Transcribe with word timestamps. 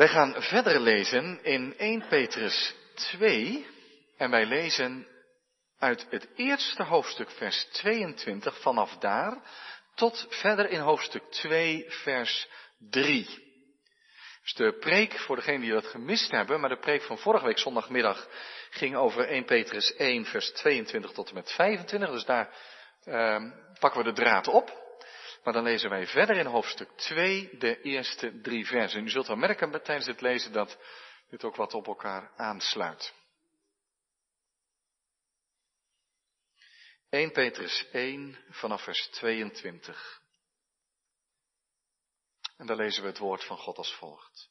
Wij 0.00 0.08
gaan 0.08 0.42
verder 0.42 0.80
lezen 0.80 1.44
in 1.44 1.74
1 1.78 2.06
Petrus 2.08 2.74
2 2.94 3.66
en 4.16 4.30
wij 4.30 4.46
lezen 4.46 5.06
uit 5.78 6.06
het 6.10 6.28
eerste 6.36 6.82
hoofdstuk 6.82 7.30
vers 7.30 7.64
22 7.72 8.60
vanaf 8.60 8.96
daar 8.96 9.42
tot 9.94 10.26
verder 10.28 10.70
in 10.70 10.80
hoofdstuk 10.80 11.22
2 11.30 11.84
vers 11.88 12.48
3. 12.78 13.24
Dus 14.42 14.54
de 14.54 14.76
preek, 14.78 15.18
voor 15.18 15.36
degenen 15.36 15.60
die 15.60 15.72
dat 15.72 15.86
gemist 15.86 16.30
hebben, 16.30 16.60
maar 16.60 16.70
de 16.70 16.78
preek 16.78 17.02
van 17.02 17.18
vorige 17.18 17.44
week 17.44 17.58
zondagmiddag 17.58 18.28
ging 18.70 18.96
over 18.96 19.28
1 19.28 19.44
Petrus 19.44 19.94
1 19.94 20.24
vers 20.24 20.52
22 20.52 21.12
tot 21.12 21.28
en 21.28 21.34
met 21.34 21.52
25. 21.52 22.10
Dus 22.10 22.24
daar 22.24 22.54
uh, 23.04 23.42
pakken 23.78 24.04
we 24.04 24.12
de 24.12 24.22
draad 24.22 24.48
op. 24.48 24.89
Maar 25.42 25.52
dan 25.52 25.62
lezen 25.62 25.90
wij 25.90 26.06
verder 26.06 26.36
in 26.36 26.46
hoofdstuk 26.46 26.90
2 26.90 27.56
de 27.58 27.80
eerste 27.80 28.40
drie 28.40 28.66
versen. 28.66 29.04
U 29.04 29.10
zult 29.10 29.26
wel 29.26 29.36
merken 29.36 29.82
tijdens 29.82 30.06
het 30.06 30.20
lezen 30.20 30.52
dat 30.52 30.78
dit 31.28 31.44
ook 31.44 31.56
wat 31.56 31.74
op 31.74 31.86
elkaar 31.86 32.32
aansluit. 32.36 33.14
1 37.10 37.32
Petrus 37.32 37.86
1 37.92 38.38
vanaf 38.48 38.82
vers 38.82 39.08
22. 39.08 40.20
En 42.56 42.66
daar 42.66 42.76
lezen 42.76 43.02
we 43.02 43.08
het 43.08 43.18
woord 43.18 43.44
van 43.44 43.58
God 43.58 43.76
als 43.76 43.94
volgt. 43.94 44.50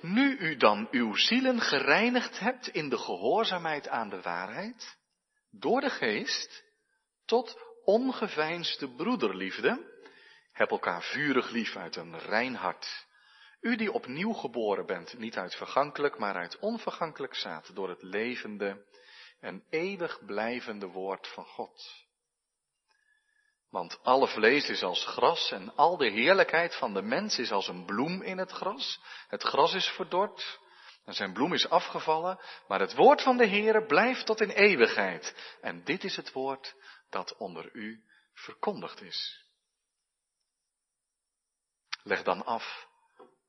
Nu 0.00 0.38
u 0.38 0.56
dan 0.56 0.88
uw 0.90 1.14
zielen 1.14 1.60
gereinigd 1.60 2.38
hebt 2.38 2.68
in 2.68 2.88
de 2.88 2.98
gehoorzaamheid 2.98 3.88
aan 3.88 4.08
de 4.08 4.20
waarheid, 4.20 4.96
door 5.50 5.80
de 5.80 5.90
geest, 5.90 6.64
tot 7.24 7.63
ongeveinsde 7.84 8.88
broederliefde, 8.88 9.92
heb 10.52 10.70
elkaar 10.70 11.02
vurig 11.02 11.50
lief 11.50 11.76
uit 11.76 11.96
een 11.96 12.18
rein 12.18 12.54
hart. 12.54 13.06
U 13.60 13.76
die 13.76 13.92
opnieuw 13.92 14.32
geboren 14.32 14.86
bent, 14.86 15.18
niet 15.18 15.36
uit 15.36 15.54
vergankelijk, 15.54 16.18
maar 16.18 16.34
uit 16.34 16.58
onvergankelijk 16.58 17.34
zaad, 17.34 17.70
door 17.74 17.88
het 17.88 18.02
levende 18.02 18.84
en 19.40 19.64
eeuwig 19.70 20.24
blijvende 20.24 20.86
woord 20.86 21.28
van 21.28 21.44
God. 21.44 22.04
Want 23.70 23.98
alle 24.02 24.28
vlees 24.28 24.68
is 24.68 24.82
als 24.82 25.06
gras 25.06 25.50
en 25.50 25.76
al 25.76 25.96
de 25.96 26.10
heerlijkheid 26.10 26.74
van 26.74 26.94
de 26.94 27.02
mens 27.02 27.38
is 27.38 27.52
als 27.52 27.68
een 27.68 27.84
bloem 27.84 28.22
in 28.22 28.38
het 28.38 28.50
gras. 28.50 29.00
Het 29.28 29.42
gras 29.42 29.74
is 29.74 29.86
verdord 29.86 30.58
en 31.04 31.14
zijn 31.14 31.32
bloem 31.32 31.52
is 31.52 31.68
afgevallen, 31.68 32.38
maar 32.68 32.80
het 32.80 32.94
woord 32.94 33.22
van 33.22 33.36
de 33.36 33.46
Heere 33.46 33.86
blijft 33.86 34.26
tot 34.26 34.40
in 34.40 34.50
eeuwigheid. 34.50 35.56
En 35.60 35.84
dit 35.84 36.04
is 36.04 36.16
het 36.16 36.32
woord 36.32 36.74
dat 37.14 37.36
onder 37.36 37.74
u 37.74 38.04
verkondigd 38.32 39.00
is. 39.00 39.48
Leg 42.02 42.22
dan 42.22 42.44
af 42.44 42.88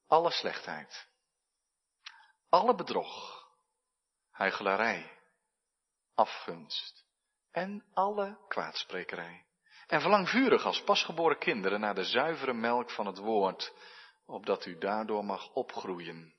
alle 0.07 0.31
slechtheid, 0.31 1.07
alle 2.49 2.75
bedrog, 2.75 3.43
huichelarij, 4.29 5.19
afgunst 6.13 7.05
en 7.51 7.85
alle 7.93 8.37
kwaadsprekerij. 8.47 9.45
En 9.87 10.01
verlang 10.01 10.29
vurig 10.29 10.65
als 10.65 10.83
pasgeboren 10.83 11.37
kinderen 11.37 11.79
naar 11.79 11.95
de 11.95 12.03
zuivere 12.05 12.53
melk 12.53 12.91
van 12.91 13.05
het 13.05 13.17
woord, 13.17 13.73
opdat 14.25 14.65
u 14.65 14.77
daardoor 14.77 15.25
mag 15.25 15.53
opgroeien. 15.53 16.35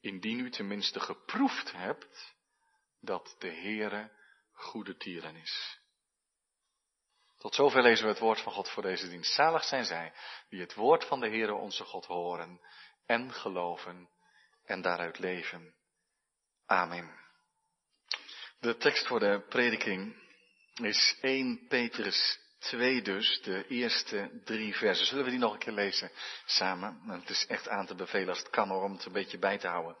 Indien 0.00 0.38
u 0.38 0.50
tenminste 0.50 1.00
geproefd 1.00 1.72
hebt 1.72 2.34
dat 3.00 3.36
de 3.38 3.50
Heere 3.50 4.10
goede 4.52 4.96
tieren 4.96 5.36
is. 5.36 5.84
Tot 7.38 7.54
zover 7.54 7.82
lezen 7.82 8.04
we 8.04 8.10
het 8.10 8.20
woord 8.20 8.40
van 8.40 8.52
God 8.52 8.70
voor 8.70 8.82
deze 8.82 9.08
dienst. 9.08 9.34
Zalig 9.34 9.64
zijn 9.64 9.84
zij 9.84 10.12
die 10.48 10.60
het 10.60 10.74
woord 10.74 11.04
van 11.04 11.20
de 11.20 11.28
Heere 11.28 11.54
onze 11.54 11.84
God 11.84 12.06
horen 12.06 12.60
en 13.06 13.32
geloven 13.32 14.10
en 14.64 14.82
daaruit 14.82 15.18
leven. 15.18 15.74
Amen. 16.66 17.24
De 18.60 18.76
tekst 18.76 19.06
voor 19.06 19.20
de 19.20 19.44
prediking 19.48 20.16
is 20.74 21.18
1 21.20 21.66
Petrus 21.68 22.38
2 22.58 23.02
dus, 23.02 23.40
de 23.42 23.66
eerste 23.66 24.40
drie 24.44 24.74
versen. 24.76 25.06
Zullen 25.06 25.24
we 25.24 25.30
die 25.30 25.38
nog 25.38 25.52
een 25.52 25.58
keer 25.58 25.72
lezen 25.72 26.10
samen? 26.44 27.00
Het 27.06 27.28
is 27.28 27.46
echt 27.46 27.68
aan 27.68 27.86
te 27.86 27.94
bevelen 27.94 28.28
als 28.28 28.38
het 28.38 28.50
kan 28.50 28.70
om 28.70 28.92
het 28.92 29.04
een 29.04 29.12
beetje 29.12 29.38
bij 29.38 29.58
te 29.58 29.68
houden. 29.68 29.96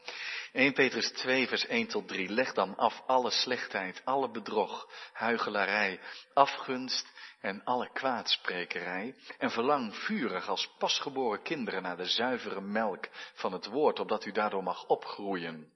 1 0.52 0.72
Petrus 0.72 1.10
2 1.10 1.48
vers 1.48 1.66
1 1.66 1.86
tot 1.86 2.08
3. 2.08 2.28
Leg 2.28 2.52
dan 2.52 2.76
af 2.76 3.02
alle 3.06 3.30
slechtheid, 3.30 4.00
alle 4.04 4.30
bedrog, 4.30 4.90
huigelarij, 5.12 6.00
afgunst 6.34 7.06
en 7.40 7.64
alle 7.64 7.92
kwaadsprekerij. 7.92 9.14
En 9.38 9.50
verlang 9.50 9.96
vurig 9.96 10.48
als 10.48 10.74
pasgeboren 10.78 11.42
kinderen 11.42 11.82
naar 11.82 11.96
de 11.96 12.08
zuivere 12.08 12.60
melk 12.60 13.08
van 13.34 13.52
het 13.52 13.66
woord, 13.66 14.00
opdat 14.00 14.24
u 14.24 14.32
daardoor 14.32 14.62
mag 14.62 14.86
opgroeien. 14.86 15.72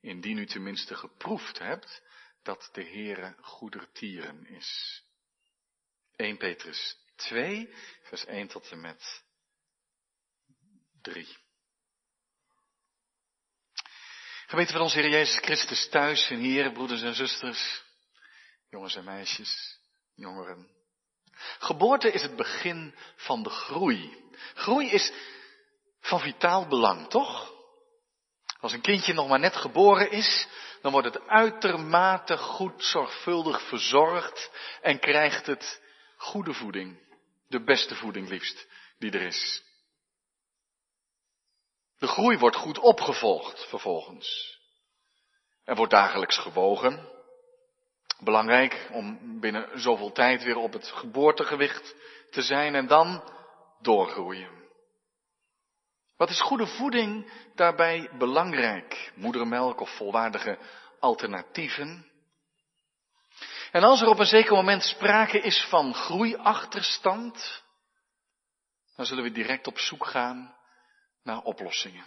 Indien 0.00 0.38
u 0.38 0.46
tenminste 0.46 0.94
geproefd 0.94 1.58
hebt 1.58 2.02
dat 2.42 2.68
de 2.72 2.84
Heere 2.84 3.34
goedertieren 3.40 4.46
is. 4.46 5.02
1 6.16 6.36
Petrus 6.36 6.96
2, 7.16 7.74
vers 8.02 8.24
1 8.24 8.48
tot 8.48 8.70
en 8.70 8.80
met 8.80 9.22
3. 11.02 11.36
Gemeente 14.46 14.72
van 14.72 14.80
onze 14.80 14.98
Heer 14.98 15.10
Jezus 15.10 15.38
Christus 15.38 15.88
thuis 15.88 16.30
en 16.30 16.38
hier, 16.38 16.72
broeders 16.72 17.02
en 17.02 17.14
zusters, 17.14 17.82
jongens 18.70 18.96
en 18.96 19.04
meisjes, 19.04 19.78
jongeren. 20.14 20.70
Geboorte 21.58 22.12
is 22.12 22.22
het 22.22 22.36
begin 22.36 22.94
van 23.16 23.42
de 23.42 23.50
groei. 23.50 24.30
Groei 24.54 24.90
is 24.90 25.12
van 26.00 26.20
vitaal 26.20 26.66
belang, 26.66 27.08
toch? 27.08 27.54
Als 28.60 28.72
een 28.72 28.80
kindje 28.80 29.12
nog 29.12 29.28
maar 29.28 29.40
net 29.40 29.56
geboren 29.56 30.10
is, 30.10 30.48
dan 30.82 30.92
wordt 30.92 31.14
het 31.14 31.28
uitermate 31.28 32.36
goed 32.36 32.84
zorgvuldig 32.84 33.62
verzorgd 33.68 34.50
en 34.82 34.98
krijgt 34.98 35.46
het 35.46 35.80
goede 36.16 36.54
voeding. 36.54 37.04
De 37.48 37.64
beste 37.64 37.94
voeding 37.94 38.28
liefst 38.28 38.68
die 38.98 39.10
er 39.10 39.22
is. 39.22 39.62
De 41.98 42.06
groei 42.06 42.38
wordt 42.38 42.56
goed 42.56 42.78
opgevolgd 42.78 43.68
vervolgens. 43.68 44.58
Er 45.64 45.76
wordt 45.76 45.92
dagelijks 45.92 46.38
gewogen. 46.38 47.08
Belangrijk 48.18 48.88
om 48.92 49.40
binnen 49.40 49.80
zoveel 49.80 50.12
tijd 50.12 50.42
weer 50.42 50.56
op 50.56 50.72
het 50.72 50.86
geboortegewicht 50.86 51.94
te 52.30 52.42
zijn 52.42 52.74
en 52.74 52.86
dan 52.86 53.30
doorgroeien. 53.80 54.56
Wat 56.16 56.30
is 56.30 56.40
goede 56.40 56.66
voeding 56.66 57.32
daarbij 57.54 58.10
belangrijk? 58.18 59.12
Moedermelk 59.14 59.80
of 59.80 59.96
volwaardige 59.96 60.58
alternatieven? 61.00 62.06
En 63.76 63.82
als 63.82 64.00
er 64.00 64.08
op 64.08 64.18
een 64.18 64.26
zeker 64.26 64.52
moment 64.52 64.82
sprake 64.82 65.38
is 65.38 65.66
van 65.68 65.94
groeiachterstand, 65.94 67.62
dan 68.94 69.06
zullen 69.06 69.24
we 69.24 69.30
direct 69.30 69.66
op 69.66 69.78
zoek 69.78 70.06
gaan 70.06 70.56
naar 71.22 71.42
oplossingen. 71.42 72.06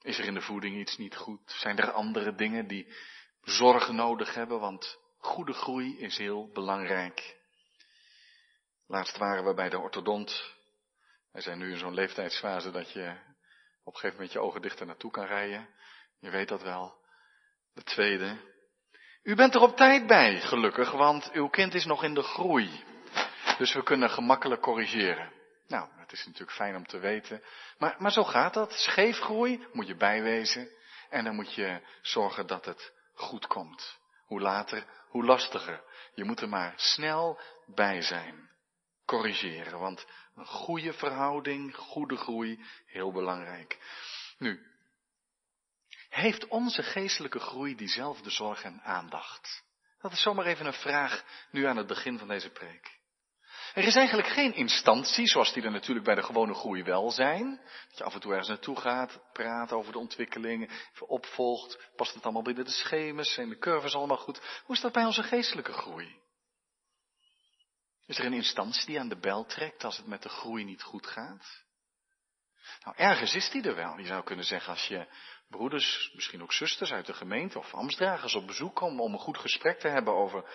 Is 0.00 0.18
er 0.18 0.24
in 0.24 0.34
de 0.34 0.40
voeding 0.40 0.76
iets 0.76 0.96
niet 0.96 1.16
goed? 1.16 1.40
Zijn 1.46 1.78
er 1.78 1.92
andere 1.92 2.34
dingen 2.34 2.66
die 2.66 2.94
zorg 3.42 3.88
nodig 3.88 4.34
hebben? 4.34 4.60
Want 4.60 4.98
goede 5.18 5.52
groei 5.52 5.98
is 5.98 6.16
heel 6.16 6.50
belangrijk. 6.52 7.36
Laatst 8.86 9.16
waren 9.16 9.44
we 9.44 9.54
bij 9.54 9.68
de 9.68 9.78
orthodont 9.78 10.54
wij 11.32 11.42
zijn 11.42 11.58
nu 11.58 11.70
in 11.70 11.78
zo'n 11.78 11.94
leeftijdsfase 11.94 12.70
dat 12.70 12.92
je 12.92 13.10
op 13.82 13.94
een 13.94 14.00
gegeven 14.00 14.14
moment 14.16 14.32
je 14.32 14.40
ogen 14.40 14.62
dichter 14.62 14.86
naartoe 14.86 15.10
kan 15.10 15.26
rijden. 15.26 15.68
Je 16.18 16.30
weet 16.30 16.48
dat 16.48 16.62
wel. 16.62 17.04
De 17.74 17.82
tweede. 17.82 18.58
U 19.22 19.34
bent 19.34 19.54
er 19.54 19.60
op 19.60 19.76
tijd 19.76 20.06
bij, 20.06 20.40
gelukkig, 20.40 20.90
want 20.90 21.30
uw 21.32 21.48
kind 21.48 21.74
is 21.74 21.84
nog 21.84 22.04
in 22.04 22.14
de 22.14 22.22
groei. 22.22 22.84
Dus 23.58 23.74
we 23.74 23.82
kunnen 23.82 24.10
gemakkelijk 24.10 24.60
corrigeren. 24.60 25.32
Nou, 25.66 25.88
het 25.96 26.12
is 26.12 26.26
natuurlijk 26.26 26.56
fijn 26.56 26.76
om 26.76 26.86
te 26.86 26.98
weten. 26.98 27.42
Maar, 27.78 27.96
maar 27.98 28.12
zo 28.12 28.24
gaat 28.24 28.54
dat. 28.54 28.72
Scheefgroei 28.72 29.66
moet 29.72 29.86
je 29.86 29.96
bijwezen. 29.96 30.68
En 31.10 31.24
dan 31.24 31.34
moet 31.34 31.54
je 31.54 31.80
zorgen 32.02 32.46
dat 32.46 32.64
het 32.64 32.92
goed 33.14 33.46
komt. 33.46 33.98
Hoe 34.24 34.40
later, 34.40 34.84
hoe 35.08 35.24
lastiger. 35.24 35.82
Je 36.14 36.24
moet 36.24 36.40
er 36.40 36.48
maar 36.48 36.72
snel 36.76 37.40
bij 37.66 38.02
zijn 38.02 38.50
corrigeren. 39.04 39.78
Want 39.78 40.06
een 40.34 40.46
goede 40.46 40.92
verhouding, 40.92 41.76
goede 41.76 42.16
groei, 42.16 42.64
heel 42.86 43.12
belangrijk. 43.12 43.78
Nu, 44.38 44.69
heeft 46.10 46.48
onze 46.48 46.82
geestelijke 46.82 47.38
groei 47.38 47.76
diezelfde 47.76 48.30
zorg 48.30 48.62
en 48.62 48.80
aandacht? 48.82 49.62
Dat 50.00 50.12
is 50.12 50.22
zomaar 50.22 50.46
even 50.46 50.66
een 50.66 50.72
vraag 50.72 51.24
nu 51.50 51.64
aan 51.64 51.76
het 51.76 51.86
begin 51.86 52.18
van 52.18 52.28
deze 52.28 52.50
preek. 52.50 52.98
Er 53.74 53.84
is 53.84 53.96
eigenlijk 53.96 54.28
geen 54.28 54.54
instantie, 54.54 55.26
zoals 55.26 55.52
die 55.52 55.62
er 55.62 55.70
natuurlijk 55.70 56.06
bij 56.06 56.14
de 56.14 56.22
gewone 56.22 56.54
groei 56.54 56.82
wel 56.82 57.10
zijn. 57.10 57.60
Dat 57.88 57.98
je 57.98 58.04
af 58.04 58.14
en 58.14 58.20
toe 58.20 58.30
ergens 58.30 58.48
naartoe 58.48 58.76
gaat, 58.76 59.20
praat 59.32 59.72
over 59.72 59.92
de 59.92 59.98
ontwikkelingen, 59.98 60.70
opvolgt, 60.98 61.90
past 61.96 62.14
het 62.14 62.22
allemaal 62.22 62.42
binnen 62.42 62.64
de 62.64 62.70
schema's, 62.70 63.34
zijn 63.34 63.48
de 63.48 63.58
curves 63.58 63.94
allemaal 63.94 64.16
goed. 64.16 64.62
Hoe 64.64 64.74
is 64.74 64.80
dat 64.80 64.92
bij 64.92 65.04
onze 65.04 65.22
geestelijke 65.22 65.72
groei? 65.72 66.18
Is 68.06 68.18
er 68.18 68.24
een 68.24 68.32
instantie 68.32 68.86
die 68.86 69.00
aan 69.00 69.08
de 69.08 69.20
bel 69.20 69.46
trekt 69.46 69.84
als 69.84 69.96
het 69.96 70.06
met 70.06 70.22
de 70.22 70.28
groei 70.28 70.64
niet 70.64 70.82
goed 70.82 71.06
gaat? 71.06 71.64
Nou, 72.84 72.96
ergens 72.96 73.34
is 73.34 73.50
die 73.50 73.62
er 73.62 73.74
wel. 73.74 73.98
Je 73.98 74.06
zou 74.06 74.24
kunnen 74.24 74.44
zeggen 74.44 74.72
als 74.72 74.86
je 74.86 75.06
broeders, 75.48 76.10
misschien 76.14 76.42
ook 76.42 76.52
zusters 76.52 76.92
uit 76.92 77.06
de 77.06 77.14
gemeente 77.14 77.58
of 77.58 77.74
ambtsdragers 77.74 78.34
op 78.34 78.46
bezoek 78.46 78.76
komen 78.76 79.04
om 79.04 79.12
een 79.12 79.18
goed 79.18 79.38
gesprek 79.38 79.78
te 79.78 79.88
hebben 79.88 80.14
over 80.14 80.50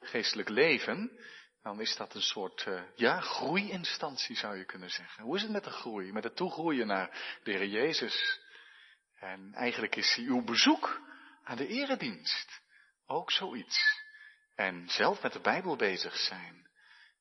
geestelijk 0.00 0.48
leven, 0.48 1.20
dan 1.62 1.80
is 1.80 1.96
dat 1.96 2.14
een 2.14 2.22
soort, 2.22 2.64
uh, 2.68 2.82
ja, 2.94 3.20
groeiinstantie 3.20 4.36
zou 4.36 4.56
je 4.56 4.64
kunnen 4.64 4.90
zeggen. 4.90 5.24
Hoe 5.24 5.36
is 5.36 5.42
het 5.42 5.50
met 5.50 5.64
de 5.64 5.70
groei, 5.70 6.12
met 6.12 6.24
het 6.24 6.36
toegroeien 6.36 6.86
naar 6.86 7.38
de 7.42 7.50
Heer 7.50 7.66
Jezus? 7.66 8.40
En 9.14 9.52
eigenlijk 9.54 9.96
is 9.96 10.16
uw 10.16 10.44
bezoek 10.44 11.00
aan 11.44 11.56
de 11.56 11.66
eredienst 11.66 12.60
ook 13.06 13.30
zoiets. 13.30 14.06
En 14.54 14.88
zelf 14.88 15.22
met 15.22 15.32
de 15.32 15.40
Bijbel 15.40 15.76
bezig 15.76 16.16
zijn. 16.16 16.67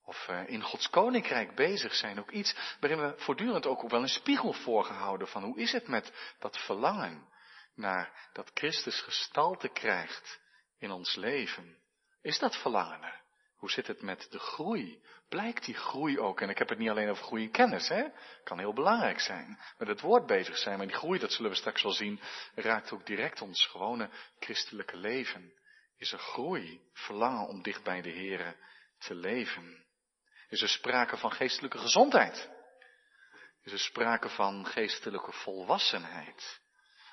Of 0.08 0.28
uh, 0.30 0.50
in 0.50 0.62
Gods 0.62 0.90
koninkrijk 0.90 1.56
bezig 1.56 1.96
zijn. 1.96 2.20
Ook 2.20 2.32
iets 2.32 2.56
waarin 2.80 3.00
we 3.00 3.14
voortdurend 3.18 3.66
ook 3.66 3.90
wel 3.90 4.02
een 4.02 4.08
spiegel 4.08 4.54
voorgehouden 4.54 5.28
van 5.28 5.44
hoe 5.44 5.60
is 5.60 5.72
het 5.72 5.88
met 5.88 6.12
dat 6.40 6.58
verlangen 6.58 7.28
naar 7.76 8.30
dat 8.34 8.52
Christus 8.54 9.02
gestalte 9.02 9.68
krijgt 9.68 10.40
in 10.80 10.92
ons 10.92 11.16
leven. 11.16 11.78
Is 12.22 12.40
dat 12.40 12.56
verlangen 12.56 13.04
er? 13.04 13.22
Hoe 13.58 13.72
zit 13.72 13.88
het 13.88 14.02
met 14.02 14.28
de 14.30 14.40
groei? 14.40 15.02
Blijkt 15.30 15.66
die 15.66 15.76
groei 15.76 16.20
ook? 16.20 16.42
En 16.42 16.50
ik 16.50 16.58
heb 16.58 16.70
het 16.70 16.78
niet 16.78 16.90
alleen 16.90 17.10
over 17.10 17.24
groei 17.24 17.44
in 17.44 17.52
kennis, 17.52 17.88
hè? 17.88 18.06
Kan 18.44 18.60
heel 18.60 18.74
belangrijk 18.74 19.20
zijn. 19.20 19.60
Met 19.78 19.88
het 19.88 20.02
woord 20.02 20.26
bezig 20.26 20.58
zijn. 20.58 20.78
Maar 20.78 20.88
die 20.88 20.96
groei, 20.96 21.20
dat 21.20 21.32
zullen 21.32 21.52
we 21.52 21.58
straks 21.58 21.84
wel 21.84 21.92
zien, 21.92 22.20
raakt 22.56 22.92
ook 22.92 23.06
direct 23.06 23.42
ons 23.42 23.66
gewone 23.66 24.10
christelijke 24.40 24.98
leven. 24.98 25.54
Is 25.98 26.12
er 26.12 26.20
groei, 26.20 26.82
verlangen 26.94 27.48
om 27.48 27.62
dicht 27.62 27.84
bij 27.84 28.02
de 28.02 28.12
Here 28.12 28.56
te 28.98 29.16
leven? 29.16 29.86
Is 30.50 30.62
er 30.62 30.70
sprake 30.70 31.18
van 31.18 31.32
geestelijke 31.32 31.78
gezondheid? 31.78 32.50
Is 33.64 33.72
er 33.72 33.80
sprake 33.80 34.30
van 34.30 34.66
geestelijke 34.66 35.32
volwassenheid? 35.32 36.62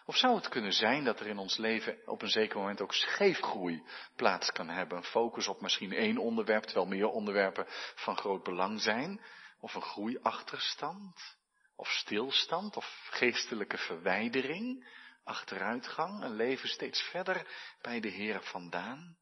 Of 0.06 0.16
zou 0.16 0.36
het 0.36 0.48
kunnen 0.48 0.72
zijn 0.72 1.04
dat 1.04 1.20
er 1.20 1.26
in 1.26 1.38
ons 1.38 1.56
leven 1.56 1.98
op 2.06 2.22
een 2.22 2.28
zeker 2.28 2.58
moment 2.58 2.80
ook 2.80 2.94
scheefgroei 2.94 3.82
plaats 4.16 4.50
kan 4.52 4.68
hebben? 4.68 4.98
Een 4.98 5.04
focus 5.04 5.48
op 5.48 5.60
misschien 5.60 5.92
één 5.92 6.18
onderwerp, 6.18 6.62
terwijl 6.64 6.86
meer 6.86 7.06
onderwerpen 7.08 7.66
van 7.94 8.16
groot 8.16 8.42
belang 8.42 8.80
zijn? 8.80 9.20
Of 9.60 9.74
een 9.74 9.82
groeiachterstand? 9.82 11.36
Of 11.76 11.88
stilstand? 11.88 12.76
Of 12.76 13.06
geestelijke 13.10 13.78
verwijdering? 13.78 14.88
Achteruitgang? 15.24 16.22
Een 16.22 16.36
leven 16.36 16.68
steeds 16.68 17.02
verder 17.02 17.46
bij 17.82 18.00
de 18.00 18.08
Heer 18.08 18.42
vandaan? 18.42 19.16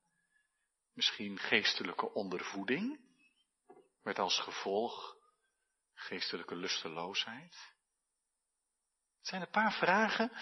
Misschien 0.95 1.39
geestelijke 1.39 2.13
ondervoeding? 2.13 3.11
Met 4.03 4.19
als 4.19 4.39
gevolg 4.39 5.17
geestelijke 5.95 6.57
lusteloosheid? 6.57 7.73
Het 9.19 9.27
zijn 9.27 9.41
een 9.41 9.51
paar 9.51 9.73
vragen 9.73 10.33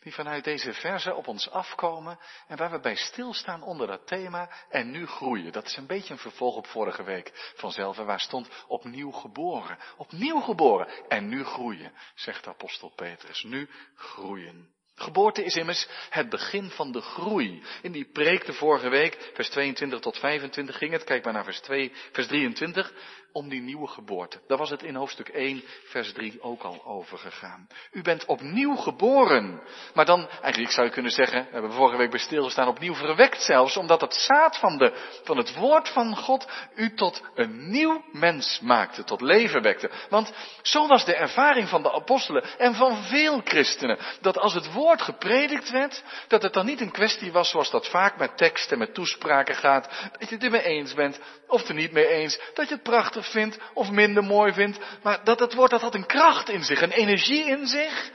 die 0.00 0.14
vanuit 0.14 0.44
deze 0.44 0.72
verse 0.72 1.14
op 1.14 1.26
ons 1.26 1.50
afkomen 1.50 2.18
en 2.46 2.56
waar 2.56 2.70
we 2.70 2.80
bij 2.80 2.94
stilstaan 2.94 3.62
onder 3.62 3.86
dat 3.86 4.06
thema 4.06 4.50
en 4.68 4.90
nu 4.90 5.06
groeien. 5.06 5.52
Dat 5.52 5.64
is 5.64 5.76
een 5.76 5.86
beetje 5.86 6.12
een 6.12 6.20
vervolg 6.20 6.56
op 6.56 6.66
vorige 6.66 7.02
week 7.02 7.52
vanzelf 7.56 7.98
en 7.98 8.06
waar 8.06 8.20
stond 8.20 8.64
opnieuw 8.66 9.10
geboren. 9.10 9.78
Opnieuw 9.96 10.40
geboren 10.40 11.08
en 11.08 11.28
nu 11.28 11.44
groeien, 11.44 11.92
zegt 12.14 12.46
apostel 12.46 12.90
Petrus. 12.90 13.42
Nu 13.42 13.70
groeien. 13.94 14.74
Geboorte 15.00 15.44
is 15.44 15.56
immers 15.56 15.86
het 16.10 16.28
begin 16.28 16.70
van 16.70 16.92
de 16.92 17.00
groei. 17.00 17.62
In 17.82 17.92
die 17.92 18.04
preek 18.12 18.46
de 18.46 18.52
vorige 18.52 18.88
week, 18.88 19.30
vers 19.34 19.48
22 19.48 20.00
tot 20.00 20.18
25 20.18 20.76
ging 20.76 20.92
het, 20.92 21.04
kijk 21.04 21.24
maar 21.24 21.32
naar 21.32 21.44
vers, 21.44 21.60
2, 21.60 21.92
vers 22.12 22.26
23, 22.26 22.92
om 23.32 23.48
die 23.48 23.60
nieuwe 23.60 23.86
geboorte. 23.86 24.40
Daar 24.46 24.58
was 24.58 24.70
het 24.70 24.82
in 24.82 24.94
hoofdstuk 24.94 25.28
1, 25.28 25.62
vers 25.84 26.12
3 26.12 26.42
ook 26.42 26.62
al 26.62 26.84
over 26.84 27.18
gegaan. 27.18 27.68
U 27.92 28.02
bent 28.02 28.24
opnieuw 28.24 28.76
geboren. 28.76 29.62
Maar 29.94 30.04
dan, 30.04 30.28
eigenlijk 30.42 30.72
zou 30.72 30.86
je 30.86 30.92
kunnen 30.92 31.12
zeggen, 31.12 31.44
we 31.44 31.52
hebben 31.52 31.72
vorige 31.72 31.96
week 31.96 32.10
bij 32.10 32.18
stilgestaan, 32.18 32.68
opnieuw 32.68 32.94
verwekt 32.94 33.42
zelfs, 33.42 33.76
omdat 33.76 34.00
het 34.00 34.14
zaad 34.14 34.58
van, 34.58 34.78
de, 34.78 34.92
van 35.24 35.36
het 35.36 35.54
woord 35.54 35.88
van 35.88 36.16
God 36.16 36.48
u 36.74 36.94
tot 36.94 37.22
een 37.34 37.70
nieuw 37.70 38.04
mens 38.12 38.60
maakte, 38.60 39.04
tot 39.04 39.20
leven 39.20 39.62
wekte. 39.62 39.90
Want 40.08 40.32
zo 40.62 40.86
was 40.86 41.04
de 41.04 41.14
ervaring 41.14 41.68
van 41.68 41.82
de 41.82 41.92
apostelen 41.92 42.58
en 42.58 42.74
van 42.74 43.02
veel 43.02 43.40
christenen, 43.44 43.98
dat 44.20 44.38
als 44.38 44.54
het 44.54 44.72
woord 44.72 45.02
gepredikt 45.02 45.70
werd, 45.70 46.02
dat 46.28 46.42
het 46.42 46.52
dan 46.52 46.66
niet 46.66 46.80
een 46.80 46.90
kwestie 46.90 47.32
was 47.32 47.50
zoals 47.50 47.70
dat 47.70 47.88
vaak 47.88 48.16
met 48.16 48.36
teksten 48.36 48.72
en 48.72 48.78
met 48.78 48.94
toespraken 48.94 49.54
gaat, 49.54 49.90
dat 50.18 50.28
je 50.28 50.34
het 50.34 50.44
er 50.44 50.50
mee 50.50 50.62
eens 50.62 50.94
bent 50.94 51.20
of 51.46 51.68
er 51.68 51.74
niet 51.74 51.92
mee 51.92 52.06
eens, 52.06 52.40
dat 52.54 52.68
je 52.68 52.74
het 52.74 52.82
prachtig 52.82 53.19
vindt 53.26 53.58
of 53.74 53.90
minder 53.90 54.24
mooi 54.24 54.52
vindt, 54.52 54.78
maar 55.02 55.24
dat 55.24 55.40
het 55.40 55.54
woord 55.54 55.70
dat 55.70 55.80
had 55.80 55.94
een 55.94 56.06
kracht 56.06 56.48
in 56.48 56.62
zich, 56.62 56.82
een 56.82 56.90
energie 56.90 57.44
in 57.44 57.66
zich, 57.66 58.10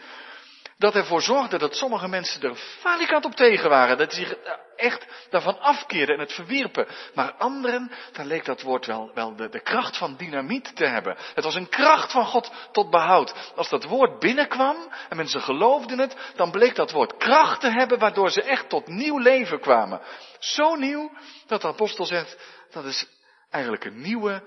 dat 0.77 0.95
ervoor 0.95 1.21
zorgde 1.21 1.57
dat 1.57 1.75
sommige 1.75 2.07
mensen 2.07 2.41
er 2.41 2.55
falikant 2.55 3.25
op 3.25 3.35
tegen 3.35 3.69
waren, 3.69 3.97
dat 3.97 4.13
ze 4.13 4.19
zich 4.19 4.35
echt 4.75 5.05
daarvan 5.29 5.59
afkeerden 5.59 6.15
en 6.15 6.21
het 6.21 6.33
verwierpen. 6.33 6.87
Maar 7.13 7.33
anderen, 7.33 7.91
daar 8.11 8.25
leek 8.25 8.45
dat 8.45 8.61
woord 8.61 8.85
wel, 8.85 9.11
wel 9.13 9.35
de, 9.35 9.49
de 9.49 9.59
kracht 9.59 9.97
van 9.97 10.17
dynamiet 10.17 10.75
te 10.75 10.85
hebben. 10.85 11.17
Het 11.33 11.43
was 11.43 11.55
een 11.55 11.69
kracht 11.69 12.11
van 12.11 12.25
God 12.25 12.51
tot 12.71 12.89
behoud. 12.89 13.33
Als 13.55 13.69
dat 13.69 13.83
woord 13.83 14.19
binnenkwam 14.19 14.91
en 15.09 15.17
mensen 15.17 15.41
geloofden 15.41 15.99
het, 15.99 16.15
dan 16.35 16.51
bleek 16.51 16.75
dat 16.75 16.91
woord 16.91 17.17
kracht 17.17 17.61
te 17.61 17.69
hebben, 17.69 17.99
waardoor 17.99 18.31
ze 18.31 18.41
echt 18.41 18.69
tot 18.69 18.87
nieuw 18.87 19.17
leven 19.17 19.59
kwamen. 19.59 20.01
Zo 20.39 20.75
nieuw 20.75 21.11
dat 21.47 21.61
de 21.61 21.67
apostel 21.67 22.05
zegt, 22.05 22.37
dat 22.71 22.85
is 22.85 23.07
eigenlijk 23.49 23.85
een 23.85 24.01
nieuwe 24.01 24.43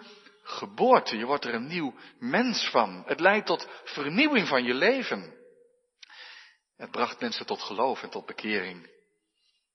geboorte. 0.49 1.17
Je 1.17 1.27
wordt 1.27 1.45
er 1.45 1.55
een 1.55 1.67
nieuw 1.67 1.95
mens 2.19 2.69
van. 2.71 3.03
Het 3.07 3.21
leidt 3.21 3.47
tot 3.47 3.69
vernieuwing 3.85 4.49
van 4.49 4.65
je 4.65 4.75
leven. 4.75 5.37
Het 6.77 6.91
bracht 6.91 7.21
mensen 7.21 7.47
tot 7.47 7.63
geloof 7.63 8.03
en 8.03 8.11
tot 8.11 8.27
bekering. 8.27 8.91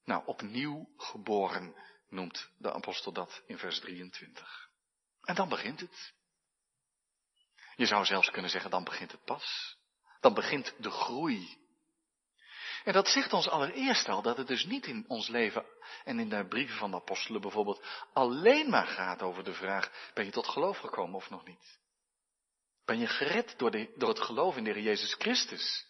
Nou, 0.04 0.24
opnieuw 0.26 0.90
geboren 0.98 1.76
noemt 2.10 2.50
de 2.58 2.74
apostel 2.74 3.12
dat 3.12 3.44
in 3.48 3.58
vers 3.58 3.80
23. 3.80 4.70
En 5.22 5.36
dan 5.36 5.50
begint 5.50 5.80
het. 5.80 6.14
Je 7.76 7.86
zou 7.86 8.06
zelfs 8.06 8.30
kunnen 8.30 8.52
zeggen, 8.52 8.72
dan 8.72 8.84
begint 8.84 9.12
het 9.12 9.24
pas. 9.24 9.78
Dan 10.20 10.34
begint 10.34 10.76
de 10.78 10.92
groei. 10.92 11.63
En 12.84 12.94
dat 12.94 13.08
zegt 13.08 13.34
ons 13.34 13.50
allereerst 13.50 14.10
al 14.10 14.22
dat 14.22 14.38
het 14.38 14.48
dus 14.48 14.66
niet 14.66 14.86
in 14.86 15.06
ons 15.08 15.28
leven 15.28 15.66
en 16.04 16.20
in 16.20 16.30
de 16.30 16.48
brieven 16.48 16.78
van 16.78 16.92
de 16.92 16.98
apostelen 16.98 17.42
bijvoorbeeld 17.42 17.86
alleen 18.14 18.70
maar 18.70 18.88
gaat 18.88 19.22
over 19.22 19.44
de 19.44 19.54
vraag, 19.54 19.92
ben 20.14 20.26
je 20.26 20.32
tot 20.32 20.48
geloof 20.48 20.78
gekomen 20.78 21.16
of 21.16 21.30
nog 21.30 21.46
niet? 21.46 21.80
Ben 22.86 23.00
je 23.00 23.08
gered 23.08 23.54
door, 23.58 23.88
door 23.96 24.10
het 24.10 24.20
geloof 24.20 24.56
in 24.56 24.64
de 24.64 24.72
Heer 24.72 24.84
Jezus 24.84 25.14
Christus 25.14 25.86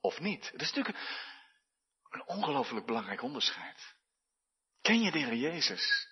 of 0.00 0.20
niet? 0.20 0.50
Het 0.52 0.60
is 0.60 0.72
natuurlijk 0.72 1.04
een 2.10 2.26
ongelooflijk 2.26 2.86
belangrijk 2.86 3.22
onderscheid. 3.22 3.94
Ken 4.80 5.00
je 5.00 5.10
de 5.10 5.18
Heer 5.18 5.34
Jezus? 5.34 6.08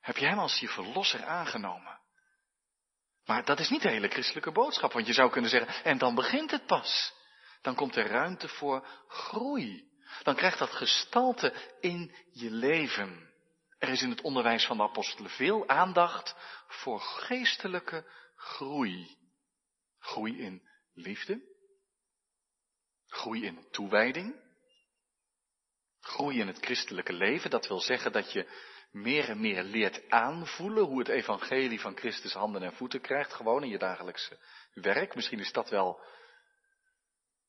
Heb 0.00 0.16
je 0.16 0.26
Hem 0.26 0.38
als 0.38 0.58
je 0.58 0.68
verlosser 0.68 1.24
aangenomen? 1.24 2.00
Maar 3.24 3.44
dat 3.44 3.60
is 3.60 3.68
niet 3.68 3.82
de 3.82 3.90
hele 3.90 4.08
christelijke 4.08 4.52
boodschap, 4.52 4.92
want 4.92 5.06
je 5.06 5.12
zou 5.12 5.30
kunnen 5.30 5.50
zeggen, 5.50 5.84
en 5.84 5.98
dan 5.98 6.14
begint 6.14 6.50
het 6.50 6.66
pas 6.66 7.14
dan 7.66 7.74
komt 7.74 7.96
er 7.96 8.06
ruimte 8.06 8.48
voor 8.48 8.86
groei. 9.08 9.90
Dan 10.22 10.34
krijgt 10.34 10.58
dat 10.58 10.70
gestalte 10.70 11.52
in 11.80 12.14
je 12.32 12.50
leven. 12.50 13.32
Er 13.78 13.88
is 13.88 14.02
in 14.02 14.10
het 14.10 14.20
onderwijs 14.20 14.66
van 14.66 14.76
de 14.76 14.82
apostelen 14.82 15.30
veel 15.30 15.68
aandacht 15.68 16.36
voor 16.68 17.00
geestelijke 17.00 18.10
groei. 18.36 19.16
Groei 19.98 20.38
in 20.38 20.68
liefde. 20.94 21.40
Groei 23.06 23.44
in 23.44 23.66
toewijding. 23.70 24.44
Groei 26.00 26.40
in 26.40 26.46
het 26.46 26.58
christelijke 26.58 27.12
leven, 27.12 27.50
dat 27.50 27.68
wil 27.68 27.80
zeggen 27.80 28.12
dat 28.12 28.32
je 28.32 28.48
meer 28.90 29.28
en 29.28 29.40
meer 29.40 29.62
leert 29.62 30.10
aanvoelen 30.10 30.84
hoe 30.84 30.98
het 30.98 31.08
evangelie 31.08 31.80
van 31.80 31.96
Christus 31.96 32.32
handen 32.32 32.62
en 32.62 32.72
voeten 32.72 33.00
krijgt, 33.00 33.32
gewoon 33.32 33.62
in 33.62 33.68
je 33.68 33.78
dagelijkse 33.78 34.38
werk. 34.74 35.14
Misschien 35.14 35.40
is 35.40 35.52
dat 35.52 35.70
wel 35.70 36.00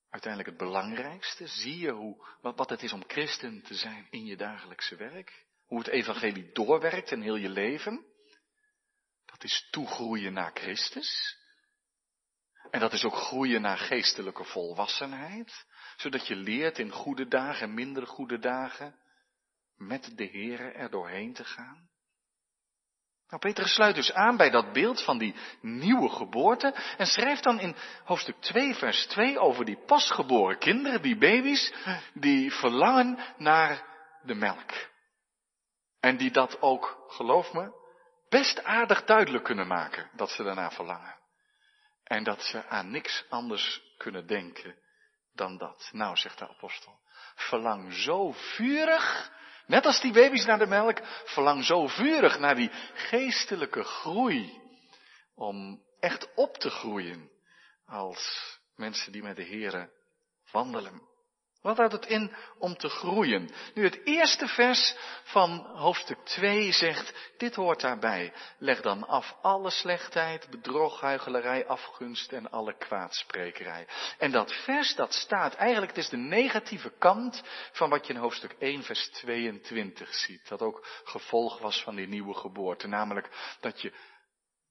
uiteindelijk 0.09 0.49
het 0.49 0.67
belangrijkste? 0.67 1.47
Zie 1.47 1.77
je 1.77 1.91
hoe, 1.91 2.25
wat, 2.41 2.69
het 2.69 2.83
is 2.83 2.93
om 2.93 3.03
christen 3.07 3.61
te 3.61 3.73
zijn 3.73 4.07
in 4.09 4.25
je 4.25 4.37
dagelijkse 4.37 4.95
werk? 4.95 5.45
Hoe 5.65 5.77
het 5.77 5.87
evangelie 5.87 6.51
doorwerkt 6.51 7.11
in 7.11 7.21
heel 7.21 7.35
je 7.35 7.49
leven? 7.49 8.05
Dat 9.25 9.43
is 9.43 9.67
toegroeien 9.71 10.33
naar 10.33 10.51
Christus. 10.53 11.37
En 12.71 12.79
dat 12.79 12.93
is 12.93 13.03
ook 13.03 13.15
groeien 13.15 13.61
naar 13.61 13.77
geestelijke 13.77 14.43
volwassenheid, 14.43 15.65
zodat 15.97 16.27
je 16.27 16.35
leert 16.35 16.79
in 16.79 16.91
goede 16.91 17.27
dagen 17.27 17.67
en 17.67 17.73
minder 17.73 18.07
goede 18.07 18.39
dagen 18.39 18.99
met 19.75 20.17
de 20.17 20.27
Here 20.27 20.71
er 20.71 20.89
doorheen 20.89 21.33
te 21.33 21.43
gaan. 21.43 21.89
Nou, 23.29 23.41
Petrus 23.41 23.73
sluit 23.73 23.95
dus 23.95 24.13
aan 24.13 24.37
bij 24.37 24.49
dat 24.49 24.73
beeld 24.73 25.03
van 25.03 25.17
die 25.17 25.35
nieuwe 25.61 26.09
geboorte 26.09 26.75
en 26.97 27.05
schrijft 27.05 27.43
dan 27.43 27.59
in 27.59 27.75
hoofdstuk 28.03 28.35
2, 28.39 28.75
vers 28.75 29.05
2 29.05 29.39
over 29.39 29.65
die 29.65 29.83
pasgeboren 29.85 30.57
kinderen, 30.57 31.01
die 31.01 31.17
baby's, 31.17 31.73
die 32.13 32.53
verlangen 32.53 33.19
naar 33.37 33.83
de 34.23 34.33
melk. 34.33 34.71
En 35.99 36.17
die 36.17 36.31
dat 36.31 36.61
ook, 36.61 37.05
geloof 37.07 37.53
me, 37.53 37.71
best 38.29 38.63
aardig 38.63 39.03
duidelijk 39.03 39.43
kunnen 39.43 39.67
maken 39.67 40.09
dat 40.15 40.29
ze 40.29 40.43
daarna 40.43 40.71
verlangen. 40.71 41.15
En 42.03 42.23
dat 42.23 42.41
ze 42.41 42.65
aan 42.67 42.91
niks 42.91 43.25
anders 43.29 43.81
kunnen 43.97 44.27
denken 44.27 44.75
dan 45.33 45.57
dat. 45.57 45.89
Nou, 45.91 46.17
zegt 46.17 46.39
de 46.39 46.47
apostel, 46.47 46.99
verlang 47.35 47.93
zo 47.93 48.31
vurig, 48.31 49.31
net 49.67 49.85
als 49.85 50.01
die 50.01 50.11
baby's 50.11 50.45
naar 50.45 50.59
de 50.59 50.67
melk, 50.67 50.99
verlang 51.25 51.63
zo 51.63 51.87
vurig 51.87 52.39
naar 52.39 52.55
die 52.55 52.71
geestelijke 52.93 53.83
groei. 53.83 54.61
Om 55.35 55.83
echt 55.99 56.33
op 56.35 56.57
te 56.57 56.69
groeien 56.69 57.29
als 57.85 58.59
mensen 58.75 59.11
die 59.11 59.23
met 59.23 59.35
de 59.35 59.45
Here 59.45 59.89
wandelen. 60.51 61.01
Wat 61.61 61.77
houdt 61.77 61.93
het 61.93 62.05
in 62.05 62.33
om 62.57 62.77
te 62.77 62.89
groeien? 62.89 63.49
Nu, 63.73 63.83
het 63.83 64.05
eerste 64.05 64.47
vers 64.47 64.95
van 65.23 65.65
hoofdstuk 65.73 66.17
2 66.23 66.71
zegt, 66.71 67.13
dit 67.37 67.55
hoort 67.55 67.81
daarbij. 67.81 68.33
Leg 68.57 68.81
dan 68.81 69.07
af 69.07 69.35
alle 69.41 69.69
slechtheid, 69.69 70.49
bedrog, 70.49 71.01
huichelarij, 71.01 71.67
afgunst 71.67 72.31
en 72.31 72.51
alle 72.51 72.77
kwaadsprekerij. 72.77 73.87
En 74.17 74.31
dat 74.31 74.53
vers, 74.63 74.95
dat 74.95 75.13
staat 75.13 75.53
eigenlijk, 75.53 75.95
het 75.95 76.03
is 76.03 76.09
de 76.09 76.17
negatieve 76.17 76.93
kant 76.97 77.43
van 77.71 77.89
wat 77.89 78.07
je 78.07 78.13
in 78.13 78.19
hoofdstuk 78.19 78.55
1 78.59 78.83
vers 78.83 79.09
22 79.09 80.13
ziet. 80.13 80.47
Dat 80.47 80.61
ook 80.61 80.87
gevolg 81.03 81.59
was 81.59 81.83
van 81.83 81.95
die 81.95 82.07
nieuwe 82.07 82.33
geboorte. 82.33 82.87
Namelijk 82.87 83.55
dat 83.59 83.81
je 83.81 83.93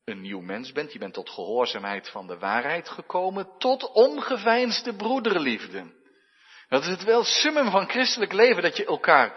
een 0.04 0.20
nieuw 0.20 0.40
mens 0.40 0.72
bent, 0.72 0.92
je 0.92 0.98
bent 0.98 1.14
tot 1.14 1.30
gehoorzaamheid 1.30 2.08
van 2.08 2.26
de 2.26 2.38
waarheid 2.38 2.88
gekomen, 2.88 3.48
tot 3.58 3.92
ongeveinsde 3.92 4.94
broederliefde. 4.94 6.04
Dat 6.68 6.82
is 6.82 6.88
het 6.88 7.04
wel 7.04 7.24
summum 7.24 7.70
van 7.70 7.88
christelijk 7.88 8.32
leven, 8.32 8.62
dat 8.62 8.76
je 8.76 8.86
elkaar 8.86 9.32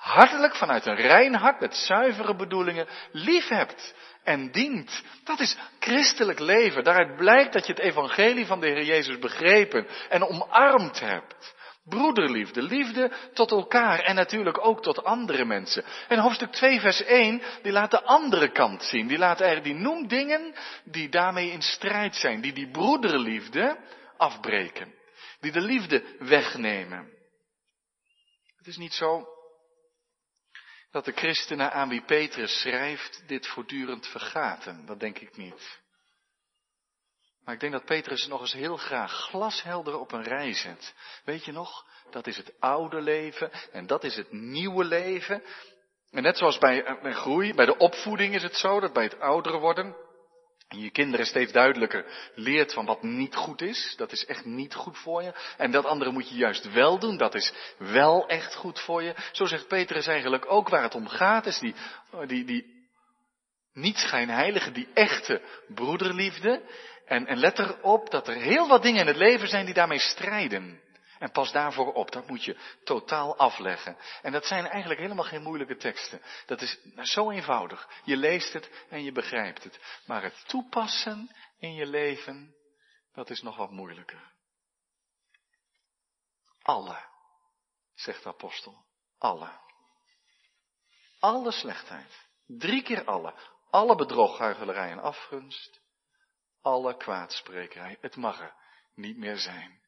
hartelijk 0.00 0.54
vanuit 0.54 0.86
een 0.86 0.96
rein 0.96 1.34
hart 1.34 1.60
met 1.60 1.76
zuivere 1.76 2.36
bedoelingen 2.36 2.86
lief 3.12 3.48
hebt 3.48 3.94
en 4.24 4.50
dient. 4.50 5.02
Dat 5.24 5.40
is 5.40 5.56
christelijk 5.78 6.38
leven. 6.38 6.84
Daaruit 6.84 7.16
blijkt 7.16 7.52
dat 7.52 7.66
je 7.66 7.72
het 7.72 7.82
evangelie 7.82 8.46
van 8.46 8.60
de 8.60 8.66
Heer 8.66 8.84
Jezus 8.84 9.18
begrepen 9.18 9.86
en 10.08 10.28
omarmd 10.28 11.00
hebt. 11.00 11.58
Broederliefde, 11.84 12.62
liefde 12.62 13.10
tot 13.34 13.50
elkaar 13.50 13.98
en 13.98 14.14
natuurlijk 14.14 14.66
ook 14.66 14.82
tot 14.82 15.04
andere 15.04 15.44
mensen. 15.44 15.84
En 16.08 16.18
hoofdstuk 16.18 16.52
2 16.52 16.80
vers 16.80 17.02
1, 17.02 17.42
die 17.62 17.72
laat 17.72 17.90
de 17.90 18.02
andere 18.02 18.52
kant 18.52 18.82
zien. 18.82 19.06
Die 19.06 19.18
laat 19.18 19.40
eigenlijk, 19.40 19.74
die 19.74 19.84
noemt 19.84 20.10
dingen 20.10 20.54
die 20.84 21.08
daarmee 21.08 21.50
in 21.50 21.62
strijd 21.62 22.16
zijn, 22.16 22.40
die 22.40 22.52
die 22.52 22.70
broederliefde 22.70 23.76
afbreken 24.16 24.98
die 25.40 25.52
de 25.52 25.60
liefde 25.60 26.16
wegnemen. 26.18 27.18
Het 28.56 28.66
is 28.66 28.76
niet 28.76 28.92
zo 28.92 29.28
dat 30.90 31.04
de 31.04 31.12
christenen 31.12 31.72
aan 31.72 31.88
wie 31.88 32.02
Petrus 32.02 32.60
schrijft 32.60 33.22
dit 33.26 33.46
voortdurend 33.46 34.06
vergaten. 34.06 34.86
Dat 34.86 35.00
denk 35.00 35.18
ik 35.18 35.36
niet. 35.36 35.80
Maar 37.44 37.54
ik 37.54 37.60
denk 37.60 37.72
dat 37.72 37.84
Petrus 37.84 38.26
nog 38.26 38.40
eens 38.40 38.52
heel 38.52 38.76
graag 38.76 39.12
glashelder 39.12 39.98
op 39.98 40.12
een 40.12 40.22
rij 40.22 40.54
zet. 40.54 40.94
Weet 41.24 41.44
je 41.44 41.52
nog, 41.52 41.86
dat 42.10 42.26
is 42.26 42.36
het 42.36 42.52
oude 42.58 43.00
leven 43.00 43.52
en 43.72 43.86
dat 43.86 44.04
is 44.04 44.16
het 44.16 44.32
nieuwe 44.32 44.84
leven. 44.84 45.42
En 46.10 46.22
net 46.22 46.36
zoals 46.36 46.58
bij, 46.58 46.98
bij 47.02 47.12
groei, 47.12 47.54
bij 47.54 47.66
de 47.66 47.76
opvoeding 47.76 48.34
is 48.34 48.42
het 48.42 48.56
zo 48.56 48.80
dat 48.80 48.92
bij 48.92 49.04
het 49.04 49.20
ouder 49.20 49.58
worden, 49.58 49.96
en 50.70 50.80
je 50.80 50.90
kinderen 50.90 51.26
steeds 51.26 51.52
duidelijker 51.52 52.04
leert 52.34 52.72
van 52.72 52.86
wat 52.86 53.02
niet 53.02 53.34
goed 53.34 53.62
is. 53.62 53.94
Dat 53.96 54.12
is 54.12 54.24
echt 54.24 54.44
niet 54.44 54.74
goed 54.74 54.98
voor 54.98 55.22
je. 55.22 55.32
En 55.56 55.70
dat 55.70 55.84
andere 55.84 56.10
moet 56.10 56.28
je 56.28 56.34
juist 56.34 56.72
wel 56.72 56.98
doen. 56.98 57.16
Dat 57.16 57.34
is 57.34 57.52
wel 57.78 58.28
echt 58.28 58.54
goed 58.54 58.80
voor 58.80 59.02
je. 59.02 59.14
Zo 59.32 59.44
zegt 59.44 59.68
Petrus 59.68 60.06
eigenlijk 60.06 60.50
ook 60.50 60.68
waar 60.68 60.82
het 60.82 60.94
om 60.94 61.08
gaat. 61.08 61.46
Is 61.46 61.58
die, 61.58 61.74
die, 62.26 62.44
die 62.44 62.88
niet 63.72 63.96
schijnheilige, 63.96 64.72
die 64.72 64.88
echte 64.94 65.42
broederliefde. 65.74 66.62
En, 67.06 67.26
en 67.26 67.38
let 67.38 67.58
erop 67.58 68.10
dat 68.10 68.28
er 68.28 68.36
heel 68.36 68.68
wat 68.68 68.82
dingen 68.82 69.00
in 69.00 69.06
het 69.06 69.16
leven 69.16 69.48
zijn 69.48 69.64
die 69.64 69.74
daarmee 69.74 70.00
strijden. 70.00 70.80
En 71.20 71.30
pas 71.30 71.52
daarvoor 71.52 71.92
op, 71.92 72.10
dat 72.10 72.26
moet 72.26 72.44
je 72.44 72.56
totaal 72.84 73.36
afleggen. 73.36 73.96
En 74.22 74.32
dat 74.32 74.46
zijn 74.46 74.66
eigenlijk 74.66 75.00
helemaal 75.00 75.24
geen 75.24 75.42
moeilijke 75.42 75.76
teksten. 75.76 76.22
Dat 76.46 76.60
is 76.60 76.78
zo 76.96 77.30
eenvoudig. 77.30 77.88
Je 78.04 78.16
leest 78.16 78.52
het 78.52 78.86
en 78.88 79.02
je 79.02 79.12
begrijpt 79.12 79.64
het. 79.64 80.00
Maar 80.06 80.22
het 80.22 80.44
toepassen 80.48 81.36
in 81.58 81.74
je 81.74 81.86
leven, 81.86 82.54
dat 83.12 83.30
is 83.30 83.42
nog 83.42 83.56
wat 83.56 83.70
moeilijker. 83.70 84.32
Alle, 86.62 87.04
zegt 87.94 88.22
de 88.22 88.28
apostel. 88.28 88.84
Alle. 89.18 89.50
Alle 91.18 91.52
slechtheid. 91.52 92.28
Drie 92.46 92.82
keer 92.82 93.04
alle. 93.04 93.34
Alle 93.70 93.96
bedrog, 93.96 94.38
huichelarij 94.38 94.90
en 94.90 95.02
afgunst. 95.02 95.80
Alle 96.60 96.96
kwaadsprekerij. 96.96 97.96
Het 98.00 98.16
mag 98.16 98.40
er 98.40 98.54
niet 98.94 99.16
meer 99.16 99.36
zijn. 99.36 99.79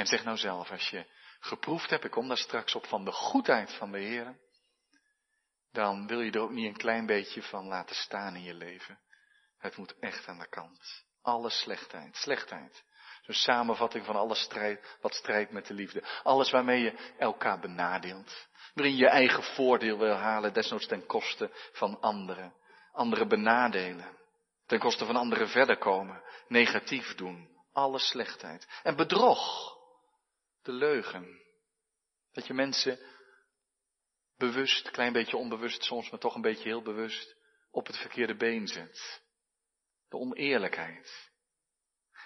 En 0.00 0.06
zeg 0.06 0.24
nou 0.24 0.36
zelf, 0.36 0.70
als 0.70 0.88
je 0.88 1.06
geproefd 1.40 1.90
hebt, 1.90 2.04
ik 2.04 2.10
kom 2.10 2.28
daar 2.28 2.36
straks 2.36 2.74
op, 2.74 2.86
van 2.86 3.04
de 3.04 3.12
goedheid 3.12 3.72
van 3.72 3.92
de 3.92 3.98
Heer, 3.98 4.38
dan 5.72 6.06
wil 6.06 6.20
je 6.20 6.30
er 6.30 6.40
ook 6.40 6.50
niet 6.50 6.66
een 6.66 6.76
klein 6.76 7.06
beetje 7.06 7.42
van 7.42 7.66
laten 7.66 7.96
staan 7.96 8.34
in 8.34 8.42
je 8.42 8.54
leven. 8.54 8.98
Het 9.58 9.76
moet 9.76 9.98
echt 9.98 10.28
aan 10.28 10.38
de 10.38 10.48
kant. 10.48 11.04
Alle 11.22 11.50
slechtheid, 11.50 12.16
slechtheid. 12.16 12.84
Zo'n 13.22 13.34
samenvatting 13.34 14.04
van 14.04 14.16
alle 14.16 14.34
strijd, 14.34 14.96
wat 15.00 15.14
strijdt 15.14 15.52
met 15.52 15.66
de 15.66 15.74
liefde. 15.74 16.04
Alles 16.22 16.50
waarmee 16.50 16.80
je 16.80 17.14
elkaar 17.18 17.60
benadeelt. 17.60 18.48
Waarin 18.74 18.96
je 18.96 19.08
eigen 19.08 19.42
voordeel 19.42 19.98
wil 19.98 20.14
halen, 20.14 20.52
desnoods 20.52 20.86
ten 20.86 21.06
koste 21.06 21.50
van 21.72 22.00
anderen. 22.00 22.54
Anderen 22.92 23.28
benadelen. 23.28 24.18
Ten 24.66 24.78
koste 24.78 25.04
van 25.04 25.16
anderen 25.16 25.48
verder 25.48 25.78
komen. 25.78 26.22
Negatief 26.48 27.14
doen. 27.14 27.48
Alle 27.72 27.98
slechtheid. 27.98 28.68
En 28.82 28.96
bedrog 28.96 29.78
de 30.62 30.72
leugen. 30.72 31.40
Dat 32.32 32.46
je 32.46 32.54
mensen 32.54 32.98
bewust, 34.36 34.90
klein 34.90 35.12
beetje 35.12 35.36
onbewust 35.36 35.82
soms, 35.82 36.10
maar 36.10 36.20
toch 36.20 36.34
een 36.34 36.40
beetje 36.40 36.68
heel 36.68 36.82
bewust, 36.82 37.36
op 37.70 37.86
het 37.86 37.96
verkeerde 37.96 38.36
been 38.36 38.66
zet. 38.66 39.22
De 40.08 40.16
oneerlijkheid. 40.16 41.30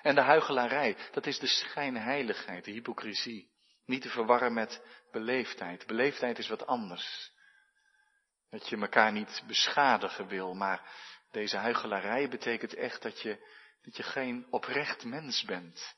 En 0.02 0.14
de 0.14 0.20
huichelarij, 0.20 0.96
dat 1.12 1.26
is 1.26 1.38
de 1.38 1.46
schijnheiligheid, 1.46 2.64
de 2.64 2.70
hypocrisie. 2.70 3.52
Niet 3.84 4.02
te 4.02 4.08
verwarren 4.08 4.52
met 4.52 4.82
beleefdheid. 5.10 5.86
Beleefdheid 5.86 6.38
is 6.38 6.48
wat 6.48 6.66
anders. 6.66 7.32
Dat 8.50 8.68
je 8.68 8.76
elkaar 8.76 9.12
niet 9.12 9.42
beschadigen 9.46 10.26
wil, 10.26 10.54
maar 10.54 10.90
deze 11.30 11.56
huichelarij 11.56 12.28
betekent 12.28 12.74
echt 12.74 13.02
dat 13.02 13.20
je, 13.20 13.48
dat 13.82 13.96
je 13.96 14.02
geen 14.02 14.46
oprecht 14.50 15.04
mens 15.04 15.44
bent. 15.44 15.96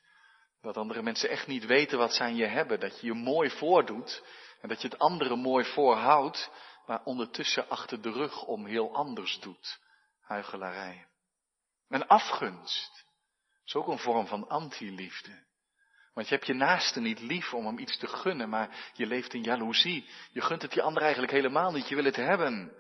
Dat 0.67 0.77
andere 0.77 1.03
mensen 1.03 1.29
echt 1.29 1.47
niet 1.47 1.67
weten 1.67 1.99
wat 1.99 2.15
ze 2.15 2.23
aan 2.23 2.37
je 2.37 2.47
hebben. 2.47 2.81
Dat 2.81 3.01
je 3.01 3.07
je 3.07 3.13
mooi 3.13 3.51
voordoet 3.51 4.25
en 4.61 4.69
dat 4.69 4.83
je 4.83 4.89
het 4.89 4.99
andere 4.99 5.37
mooi 5.37 5.65
voorhoudt, 5.65 6.51
maar 6.87 7.05
ondertussen 7.05 7.69
achter 7.69 8.03
de 8.03 8.11
rug 8.11 8.45
om 8.45 8.67
heel 8.67 8.95
anders 8.95 9.41
doet. 9.41 9.81
Huichelarij. 10.21 11.07
En 11.89 12.07
afgunst 12.07 13.05
is 13.65 13.75
ook 13.75 13.89
een 13.89 13.99
vorm 13.99 14.27
van 14.27 14.49
antiliefde. 14.49 15.45
Want 16.15 16.29
je 16.29 16.35
hebt 16.35 16.47
je 16.47 16.55
naaste 16.55 17.01
niet 17.01 17.21
lief 17.21 17.55
om 17.55 17.67
hem 17.67 17.79
iets 17.79 17.99
te 17.99 18.07
gunnen, 18.07 18.49
maar 18.49 18.91
je 18.93 19.07
leeft 19.07 19.35
in 19.35 19.43
jaloezie. 19.43 20.09
Je 20.33 20.41
gunt 20.41 20.63
het 20.63 20.73
die 20.73 20.83
ander 20.83 21.03
eigenlijk 21.03 21.33
helemaal 21.33 21.73
niet, 21.73 21.89
je 21.89 21.95
wil 21.95 22.05
het 22.05 22.17
hebben. 22.17 22.73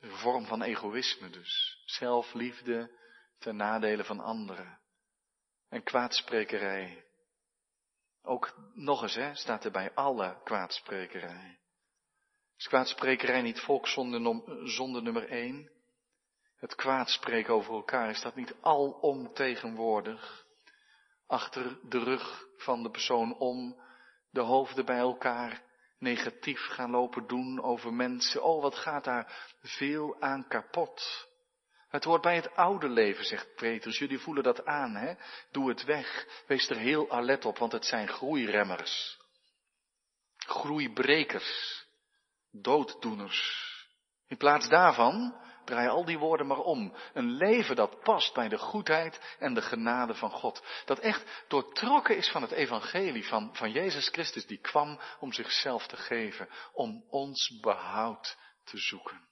Een 0.00 0.16
vorm 0.16 0.46
van 0.46 0.62
egoïsme 0.62 1.30
dus. 1.30 1.82
Zelfliefde 1.84 2.90
ten 3.38 3.56
nadele 3.56 4.04
van 4.04 4.20
anderen 4.20 4.79
en 5.70 5.82
kwaadsprekerij. 5.82 7.04
Ook 8.22 8.54
nog 8.74 9.02
eens, 9.02 9.14
hè, 9.14 9.34
staat 9.34 9.64
er 9.64 9.70
bij 9.70 9.94
alle 9.94 10.40
kwaadsprekerij. 10.44 11.58
Is 12.56 12.68
kwaadsprekerij 12.68 13.42
niet 13.42 13.60
volkszonde 13.60 15.00
nummer 15.00 15.28
één? 15.28 15.70
Het 16.56 16.74
kwaadspreken 16.74 17.54
over 17.54 17.74
elkaar, 17.74 18.10
is 18.10 18.22
dat 18.22 18.34
niet 18.34 18.54
alom 18.60 19.34
tegenwoordig? 19.34 20.46
Achter 21.26 21.78
de 21.88 21.98
rug 21.98 22.46
van 22.56 22.82
de 22.82 22.90
persoon 22.90 23.36
om, 23.38 23.82
de 24.30 24.40
hoofden 24.40 24.84
bij 24.84 24.98
elkaar, 24.98 25.62
negatief 25.98 26.60
gaan 26.60 26.90
lopen 26.90 27.26
doen 27.26 27.62
over 27.62 27.92
mensen. 27.92 28.42
Oh, 28.42 28.62
wat 28.62 28.74
gaat 28.74 29.04
daar 29.04 29.52
veel 29.60 30.20
aan 30.20 30.48
kapot. 30.48 31.28
Het 31.90 32.04
hoort 32.04 32.22
bij 32.22 32.34
het 32.34 32.56
oude 32.56 32.88
leven, 32.88 33.24
zegt 33.24 33.54
Petrus. 33.54 33.98
Jullie 33.98 34.18
voelen 34.18 34.42
dat 34.42 34.64
aan, 34.64 34.94
hè? 34.94 35.14
Doe 35.50 35.68
het 35.68 35.84
weg. 35.84 36.26
Wees 36.46 36.68
er 36.68 36.76
heel 36.76 37.10
alert 37.10 37.44
op, 37.44 37.58
want 37.58 37.72
het 37.72 37.84
zijn 37.84 38.08
groeiremmers. 38.08 39.18
Groeibrekers. 40.36 41.84
Dooddoeners. 42.50 43.68
In 44.28 44.36
plaats 44.36 44.68
daarvan, 44.68 45.40
draai 45.64 45.88
al 45.88 46.04
die 46.04 46.18
woorden 46.18 46.46
maar 46.46 46.58
om. 46.58 46.96
Een 47.12 47.30
leven 47.30 47.76
dat 47.76 48.02
past 48.02 48.34
bij 48.34 48.48
de 48.48 48.58
goedheid 48.58 49.36
en 49.38 49.54
de 49.54 49.62
genade 49.62 50.14
van 50.14 50.30
God. 50.30 50.62
Dat 50.84 50.98
echt 50.98 51.44
doortrokken 51.48 52.16
is 52.16 52.30
van 52.30 52.42
het 52.42 52.50
evangelie 52.50 53.26
van, 53.26 53.56
van 53.56 53.70
Jezus 53.70 54.08
Christus, 54.08 54.46
die 54.46 54.60
kwam 54.60 55.00
om 55.20 55.32
zichzelf 55.32 55.86
te 55.86 55.96
geven, 55.96 56.48
om 56.72 57.04
ons 57.08 57.58
behoud 57.60 58.36
te 58.64 58.78
zoeken. 58.78 59.28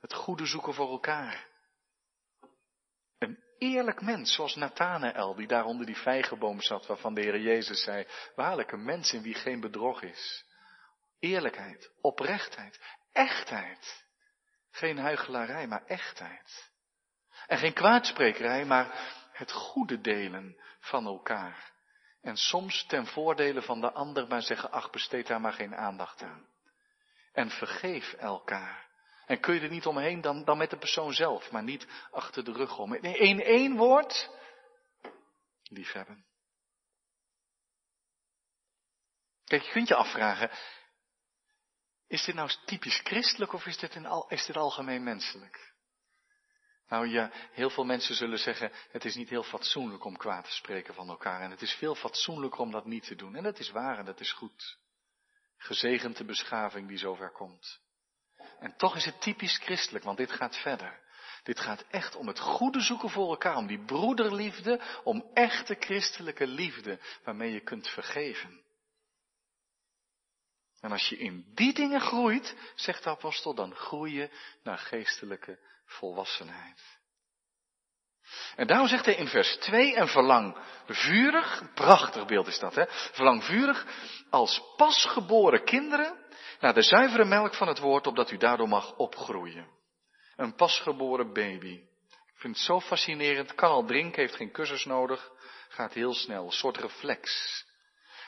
Het 0.00 0.14
goede 0.14 0.46
zoeken 0.46 0.74
voor 0.74 0.90
elkaar. 0.90 1.46
En 3.18 3.44
eerlijk 3.58 4.00
mens, 4.00 4.34
zoals 4.34 4.54
Nathanael, 4.54 5.34
die 5.34 5.46
daar 5.46 5.64
onder 5.64 5.86
die 5.86 5.96
vijgenboom 5.96 6.60
zat, 6.60 6.86
waarvan 6.86 7.14
de 7.14 7.20
Heer 7.20 7.40
Jezus 7.40 7.82
zei, 7.82 8.06
waarlijk 8.34 8.72
een 8.72 8.84
mens 8.84 9.12
in 9.12 9.22
wie 9.22 9.34
geen 9.34 9.60
bedrog 9.60 10.02
is. 10.02 10.44
Eerlijkheid, 11.18 11.90
oprechtheid, 12.00 12.80
echtheid. 13.12 14.04
Geen 14.70 14.98
huichelarij, 14.98 15.66
maar 15.66 15.84
echtheid. 15.86 16.70
En 17.46 17.58
geen 17.58 17.72
kwaadsprekerij, 17.72 18.64
maar 18.64 19.16
het 19.32 19.52
goede 19.52 20.00
delen 20.00 20.60
van 20.80 21.06
elkaar. 21.06 21.72
En 22.20 22.36
soms 22.36 22.84
ten 22.86 23.06
voordele 23.06 23.62
van 23.62 23.80
de 23.80 23.92
ander, 23.92 24.26
maar 24.26 24.42
zeggen, 24.42 24.70
ach, 24.70 24.90
besteed 24.90 25.26
daar 25.26 25.40
maar 25.40 25.52
geen 25.52 25.76
aandacht 25.76 26.22
aan. 26.22 26.48
En 27.32 27.50
vergeef 27.50 28.12
elkaar. 28.12 28.89
En 29.30 29.40
kun 29.40 29.54
je 29.54 29.60
er 29.60 29.70
niet 29.70 29.86
omheen 29.86 30.20
dan, 30.20 30.44
dan 30.44 30.58
met 30.58 30.70
de 30.70 30.76
persoon 30.76 31.12
zelf, 31.12 31.50
maar 31.50 31.62
niet 31.62 31.86
achter 32.10 32.44
de 32.44 32.52
rug 32.52 32.78
om. 32.78 32.94
In 32.94 33.40
één 33.40 33.76
woord, 33.76 34.30
liefhebben. 35.62 36.24
Kijk, 39.44 39.62
je 39.62 39.70
kunt 39.70 39.88
je 39.88 39.94
afvragen, 39.94 40.50
is 42.06 42.24
dit 42.24 42.34
nou 42.34 42.50
typisch 42.64 43.00
christelijk 43.04 43.52
of 43.52 43.66
is 43.66 43.78
dit, 43.78 44.04
al, 44.04 44.28
is 44.28 44.46
dit 44.46 44.56
algemeen 44.56 45.02
menselijk? 45.02 45.74
Nou 46.88 47.08
ja, 47.08 47.30
heel 47.52 47.70
veel 47.70 47.84
mensen 47.84 48.14
zullen 48.14 48.38
zeggen, 48.38 48.72
het 48.90 49.04
is 49.04 49.14
niet 49.14 49.28
heel 49.28 49.42
fatsoenlijk 49.42 50.04
om 50.04 50.16
kwaad 50.16 50.44
te 50.44 50.52
spreken 50.52 50.94
van 50.94 51.08
elkaar. 51.08 51.40
En 51.40 51.50
het 51.50 51.62
is 51.62 51.72
veel 51.72 51.94
fatsoenlijker 51.94 52.60
om 52.60 52.70
dat 52.70 52.86
niet 52.86 53.06
te 53.06 53.14
doen. 53.14 53.36
En 53.36 53.42
dat 53.42 53.58
is 53.58 53.70
waar 53.70 53.98
en 53.98 54.04
dat 54.04 54.20
is 54.20 54.32
goed. 54.32 54.78
Gezegend 55.56 56.16
de 56.16 56.24
beschaving 56.24 56.88
die 56.88 56.98
zover 56.98 57.30
komt. 57.30 57.88
En 58.60 58.76
toch 58.76 58.96
is 58.96 59.04
het 59.04 59.20
typisch 59.20 59.58
christelijk, 59.58 60.04
want 60.04 60.16
dit 60.16 60.32
gaat 60.32 60.56
verder. 60.56 61.00
Dit 61.42 61.60
gaat 61.60 61.84
echt 61.90 62.16
om 62.16 62.26
het 62.26 62.38
goede 62.38 62.80
zoeken 62.80 63.10
voor 63.10 63.28
elkaar, 63.28 63.56
om 63.56 63.66
die 63.66 63.84
broederliefde, 63.84 64.80
om 65.04 65.30
echte 65.34 65.76
christelijke 65.80 66.46
liefde 66.46 66.98
waarmee 67.24 67.52
je 67.52 67.60
kunt 67.60 67.88
vergeven. 67.88 68.60
En 70.80 70.90
als 70.90 71.08
je 71.08 71.18
in 71.18 71.44
die 71.54 71.72
dingen 71.72 72.00
groeit, 72.00 72.56
zegt 72.74 73.04
de 73.04 73.10
apostel, 73.10 73.54
dan 73.54 73.74
groei 73.74 74.14
je 74.14 74.30
naar 74.62 74.78
geestelijke 74.78 75.58
volwassenheid. 75.84 76.98
En 78.56 78.66
daarom 78.66 78.88
zegt 78.88 79.04
hij 79.04 79.14
in 79.14 79.28
vers 79.28 79.56
2, 79.56 79.94
en 79.94 80.08
verlang 80.08 80.56
vurig, 80.86 81.62
prachtig 81.74 82.26
beeld 82.26 82.46
is 82.46 82.58
dat, 82.58 82.74
hè? 82.74 82.84
Verlang 82.88 83.44
vurig 83.44 83.86
als 84.30 84.62
pasgeboren 84.76 85.64
kinderen 85.64 86.19
naar 86.60 86.74
de 86.74 86.82
zuivere 86.82 87.24
melk 87.24 87.54
van 87.54 87.68
het 87.68 87.78
woord, 87.78 88.06
opdat 88.06 88.30
u 88.30 88.36
daardoor 88.36 88.68
mag 88.68 88.96
opgroeien. 88.96 89.68
Een 90.36 90.54
pasgeboren 90.54 91.32
baby. 91.32 91.80
Ik 92.08 92.46
vind 92.46 92.56
het 92.56 92.64
zo 92.64 92.80
fascinerend, 92.80 93.54
kan 93.54 93.70
al 93.70 93.84
drinken, 93.84 94.20
heeft 94.20 94.36
geen 94.36 94.52
kussens 94.52 94.84
nodig, 94.84 95.30
gaat 95.68 95.92
heel 95.92 96.14
snel, 96.14 96.44
een 96.44 96.50
soort 96.50 96.76
reflex. 96.76 97.64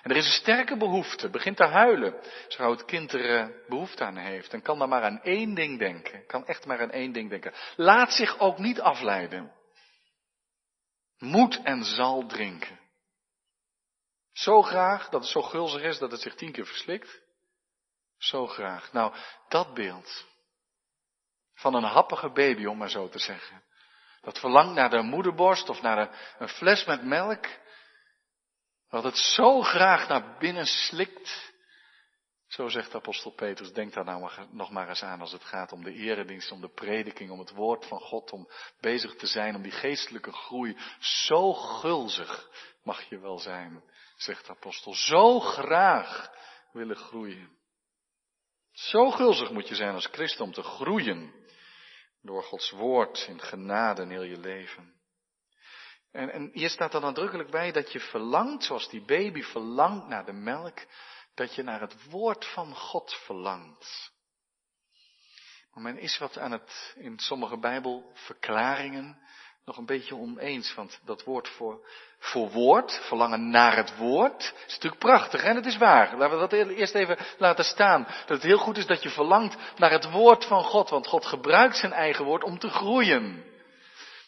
En 0.03 0.11
er 0.11 0.17
is 0.17 0.25
een 0.25 0.33
sterke 0.33 0.77
behoefte, 0.77 1.31
begint 1.31 1.57
te 1.57 1.65
huilen, 1.65 2.21
zo 2.49 2.71
het 2.71 2.85
kind 2.85 3.13
er 3.13 3.39
eh, 3.39 3.69
behoefte 3.69 4.05
aan 4.05 4.17
heeft. 4.17 4.53
En 4.53 4.63
kan 4.63 4.79
dan 4.79 4.89
maar 4.89 5.03
aan 5.03 5.23
één 5.23 5.55
ding 5.55 5.79
denken, 5.79 6.27
kan 6.27 6.47
echt 6.47 6.67
maar 6.67 6.81
aan 6.81 6.91
één 6.91 7.13
ding 7.13 7.31
denken. 7.31 7.53
Laat 7.77 8.13
zich 8.13 8.39
ook 8.39 8.59
niet 8.59 8.81
afleiden. 8.81 9.53
Moet 11.19 11.63
en 11.63 11.85
zal 11.85 12.27
drinken. 12.27 12.81
Zo 14.33 14.63
graag 14.63 15.09
dat 15.09 15.21
het 15.21 15.31
zo 15.31 15.43
gulzig 15.43 15.83
is 15.83 15.99
dat 15.99 16.11
het 16.11 16.21
zich 16.21 16.35
tien 16.35 16.53
keer 16.53 16.67
verslikt. 16.67 17.22
Zo 18.23 18.47
graag. 18.47 18.93
Nou, 18.93 19.15
dat 19.49 19.75
beeld 19.75 20.27
van 21.55 21.75
een 21.75 21.85
happige 21.85 22.31
baby, 22.31 22.65
om 22.65 22.79
maar 22.79 22.91
zo 22.91 23.09
te 23.09 23.19
zeggen. 23.19 23.63
Dat 24.21 24.39
verlangt 24.39 24.75
naar 24.75 24.91
de 24.91 25.03
moederborst 25.03 25.69
of 25.69 25.83
naar 25.83 26.19
een, 26.39 26.49
fles 26.49 26.85
met 26.85 27.05
melk. 27.05 27.47
Dat 28.89 29.05
het 29.05 29.17
zo 29.17 29.63
graag 29.63 30.09
naar 30.09 30.37
binnen 30.39 30.67
slikt. 30.67 31.53
Zo 32.47 32.69
zegt 32.69 32.95
apostel 32.95 33.31
Petrus, 33.31 33.73
denk 33.73 33.93
daar 33.93 34.05
nou 34.05 34.31
nog 34.51 34.71
maar 34.71 34.89
eens 34.89 35.03
aan 35.03 35.21
als 35.21 35.33
het 35.33 35.45
gaat 35.45 35.73
om 35.73 35.85
de 35.85 35.93
eredienst, 35.93 36.53
om 36.53 36.61
de 36.61 36.73
prediking, 36.73 37.31
om 37.31 37.39
het 37.39 37.51
woord 37.51 37.87
van 37.87 38.01
God, 38.01 38.33
om 38.33 38.49
bezig 38.81 39.15
te 39.15 39.27
zijn, 39.27 39.55
om 39.55 39.63
die 39.63 39.73
geestelijke 39.73 40.33
groei. 40.33 40.77
Zo 40.99 41.53
gulzig 41.53 42.49
mag 42.83 43.03
je 43.03 43.19
wel 43.19 43.39
zijn, 43.39 43.83
zegt 44.17 44.49
apostel. 44.49 44.95
Zo 44.95 45.41
graag 45.41 46.31
willen 46.73 46.97
groeien. 46.97 47.61
Zo 48.73 49.11
gulzig 49.11 49.51
moet 49.51 49.69
je 49.69 49.75
zijn 49.75 49.95
als 49.95 50.07
christen 50.07 50.45
om 50.45 50.53
te 50.53 50.63
groeien 50.63 51.35
door 52.23 52.43
Gods 52.43 52.71
woord 52.71 53.27
in 53.29 53.41
genade 53.41 54.03
in 54.03 54.11
heel 54.11 54.23
je 54.23 54.39
leven. 54.39 55.01
En, 56.13 56.31
en 56.31 56.51
hier 56.53 56.71
staat 56.71 56.93
dan 56.93 57.03
nadrukkelijk 57.03 57.51
bij 57.51 57.73
dat 57.73 57.93
je 57.93 58.01
verlangt, 58.01 58.65
zoals 58.65 58.89
die 58.89 59.05
baby 59.05 59.43
verlangt 59.43 60.09
naar 60.09 60.25
de 60.25 60.33
melk, 60.33 60.79
dat 61.35 61.55
je 61.55 61.63
naar 61.63 61.81
het 61.81 62.11
woord 62.11 62.47
van 62.47 62.75
God 62.75 63.15
verlangt. 63.15 64.13
Maar 65.73 65.83
men 65.83 65.99
is 65.99 66.19
wat 66.19 66.39
aan 66.39 66.53
het, 66.53 66.95
in 66.99 67.19
sommige 67.19 67.59
bijbelverklaringen, 67.59 69.23
nog 69.65 69.77
een 69.77 69.87
beetje 69.87 70.17
oneens. 70.17 70.75
Want 70.75 71.01
dat 71.05 71.25
woord 71.25 71.49
voor, 71.49 71.87
voor 72.19 72.51
woord, 72.51 73.01
verlangen 73.03 73.51
naar 73.51 73.77
het 73.77 73.97
woord, 73.97 74.55
is 74.67 74.73
natuurlijk 74.73 75.03
prachtig 75.03 75.43
en 75.43 75.57
het 75.57 75.67
is 75.67 75.77
waar. 75.77 76.17
Laten 76.17 76.41
we 76.41 76.49
dat 76.49 76.69
eerst 76.69 76.95
even 76.95 77.19
laten 77.39 77.65
staan. 77.65 78.03
Dat 78.03 78.29
het 78.29 78.43
heel 78.43 78.59
goed 78.59 78.77
is 78.77 78.87
dat 78.87 79.03
je 79.03 79.11
verlangt 79.11 79.57
naar 79.77 79.91
het 79.91 80.11
woord 80.11 80.45
van 80.45 80.65
God. 80.65 80.91
Want 80.91 81.07
God 81.07 81.27
gebruikt 81.27 81.77
zijn 81.77 81.93
eigen 81.93 82.25
woord 82.25 82.45
om 82.45 82.59
te 82.59 82.69
groeien. 82.69 83.51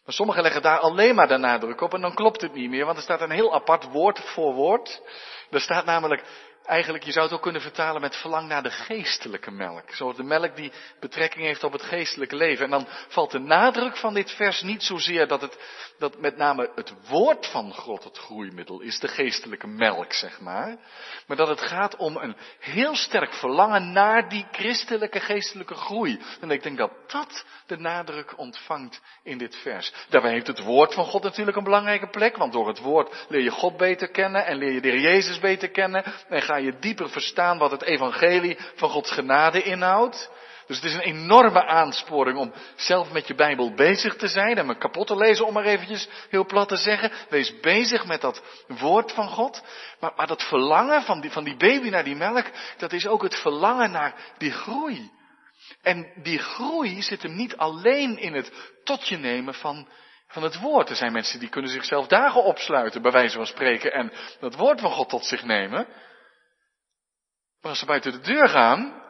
Maar 0.05 0.15
sommigen 0.15 0.43
leggen 0.43 0.63
daar 0.63 0.79
alleen 0.79 1.15
maar 1.15 1.29
de 1.29 1.37
nadruk 1.37 1.81
op 1.81 1.95
en 1.95 2.01
dan 2.01 2.15
klopt 2.15 2.41
het 2.41 2.55
niet 2.55 2.71
meer. 2.71 2.85
Want 2.85 2.97
er 2.97 3.03
staat 3.03 3.21
een 3.21 3.31
heel 3.31 3.55
apart 3.55 3.85
woord 3.85 4.21
voor 4.21 4.55
woord. 4.55 5.03
Er 5.51 5.61
staat 5.61 5.85
namelijk 5.85 6.23
Eigenlijk, 6.65 7.05
je 7.05 7.13
zou 7.13 7.25
het 7.25 7.35
ook 7.35 7.43
kunnen 7.43 7.61
vertalen 7.61 8.01
met 8.01 8.17
verlang 8.17 8.49
naar 8.49 8.63
de 8.63 8.71
geestelijke 8.71 9.51
melk. 9.51 9.91
Zoals 9.91 10.17
de 10.17 10.23
melk 10.23 10.57
die 10.57 10.73
betrekking 11.01 11.45
heeft 11.45 11.65
op 11.65 11.73
het 11.73 11.83
geestelijke 11.83 12.37
leven. 12.37 12.65
En 12.65 12.71
dan 12.71 12.87
valt 13.09 13.31
de 13.31 13.39
nadruk 13.39 13.97
van 13.97 14.15
dit 14.15 14.31
vers 14.31 14.63
niet 14.63 14.83
zozeer 14.83 15.27
dat 15.27 15.41
het, 15.41 15.59
dat 15.99 16.21
met 16.21 16.37
name 16.37 16.71
het 16.75 16.93
woord 17.09 17.47
van 17.47 17.75
God 17.75 18.05
het 18.05 18.19
groeimiddel 18.19 18.81
is, 18.81 18.99
de 18.99 19.09
geestelijke 19.09 19.67
melk, 19.67 20.13
zeg 20.13 20.41
maar. 20.41 20.77
Maar 21.27 21.37
dat 21.37 21.49
het 21.49 21.61
gaat 21.61 21.97
om 21.97 22.17
een 22.17 22.37
heel 22.59 22.97
sterk 22.97 23.35
verlangen 23.35 23.93
naar 23.93 24.29
die 24.29 24.47
christelijke 24.53 25.21
geestelijke 25.21 25.75
groei. 25.75 26.21
En 26.41 26.51
ik 26.51 26.63
denk 26.63 26.79
dat 26.79 26.91
dat 27.07 27.45
de 27.67 27.77
nadruk 27.77 28.39
ontvangt 28.39 29.01
in 29.23 29.39
dit 29.39 29.57
vers. 29.57 29.93
Daarbij 30.09 30.33
heeft 30.33 30.47
het 30.47 30.63
woord 30.63 30.95
van 30.95 31.05
God 31.05 31.23
natuurlijk 31.23 31.57
een 31.57 31.65
belangrijke 31.65 32.09
plek, 32.09 32.37
want 32.37 32.53
door 32.53 32.69
het 32.69 32.79
woord 32.79 33.27
leer 33.29 33.43
je 33.43 33.51
God 33.51 33.77
beter 33.77 34.09
kennen 34.09 34.47
en 34.47 34.57
leer 34.57 34.73
je 34.73 34.81
de 34.81 34.89
Heer 34.89 35.01
Jezus 35.01 35.39
beter 35.39 35.71
kennen 35.71 36.05
en 36.29 36.43
je 36.63 36.79
dieper 36.79 37.11
verstaan 37.11 37.59
wat 37.59 37.71
het 37.71 37.83
evangelie 37.83 38.59
van 38.75 38.91
Gods 38.91 39.11
genade 39.11 39.63
inhoudt. 39.63 40.31
Dus 40.67 40.77
het 40.77 40.85
is 40.85 40.95
een 40.95 41.01
enorme 41.01 41.67
aansporing 41.67 42.39
om 42.39 42.53
zelf 42.77 43.13
met 43.13 43.27
je 43.27 43.35
Bijbel 43.35 43.75
bezig 43.75 44.17
te 44.17 44.29
zijn 44.29 44.59
en 44.59 44.67
me 44.67 44.79
kapot 44.79 45.07
te 45.07 45.17
lezen, 45.17 45.47
om 45.47 45.53
maar 45.53 45.65
eventjes 45.65 46.09
heel 46.31 46.47
plat 46.47 46.69
te 46.69 46.77
zeggen. 46.77 47.13
Wees 47.29 47.61
bezig 47.61 48.07
met 48.07 48.21
dat 48.21 48.43
woord 48.67 49.13
van 49.13 49.29
God. 49.29 49.63
Maar, 50.01 50.13
maar 50.17 50.27
dat 50.27 50.43
verlangen 50.43 51.03
van 51.03 51.21
die, 51.21 51.31
van 51.31 51.45
die 51.45 51.57
baby 51.57 51.89
naar 51.89 52.05
die 52.05 52.17
melk, 52.17 52.47
dat 52.77 52.93
is 52.93 53.07
ook 53.07 53.23
het 53.23 53.35
verlangen 53.35 53.91
naar 53.91 54.15
die 54.39 54.53
groei. 54.53 55.11
En 55.83 56.13
die 56.23 56.39
groei 56.39 57.03
zit 57.03 57.23
hem 57.23 57.35
niet 57.35 57.57
alleen 57.57 58.19
in 58.19 58.35
het 58.35 58.53
tot 58.85 59.09
je 59.09 59.17
nemen 59.17 59.55
van, 59.55 59.89
van 60.29 60.43
het 60.43 60.61
woord. 60.61 60.91
Er 60.91 60.97
zijn 60.97 61.13
mensen 61.13 61.41
die 61.41 61.49
kunnen 61.49 61.71
zichzelf 61.71 62.07
dagen 62.07 62.43
opsluiten, 62.43 63.03
bij 63.03 63.13
wijze 63.13 63.37
van 63.37 63.47
spreken, 63.47 63.93
en 63.93 64.13
dat 64.41 64.55
woord 64.55 64.81
van 64.81 64.91
God 64.91 65.09
tot 65.09 65.25
zich 65.27 65.45
nemen. 65.45 65.87
Maar 67.65 67.73
als 67.73 67.83
ze 67.83 67.89
buiten 67.89 68.13
de 68.13 68.21
deur 68.21 68.49
gaan, 68.49 69.03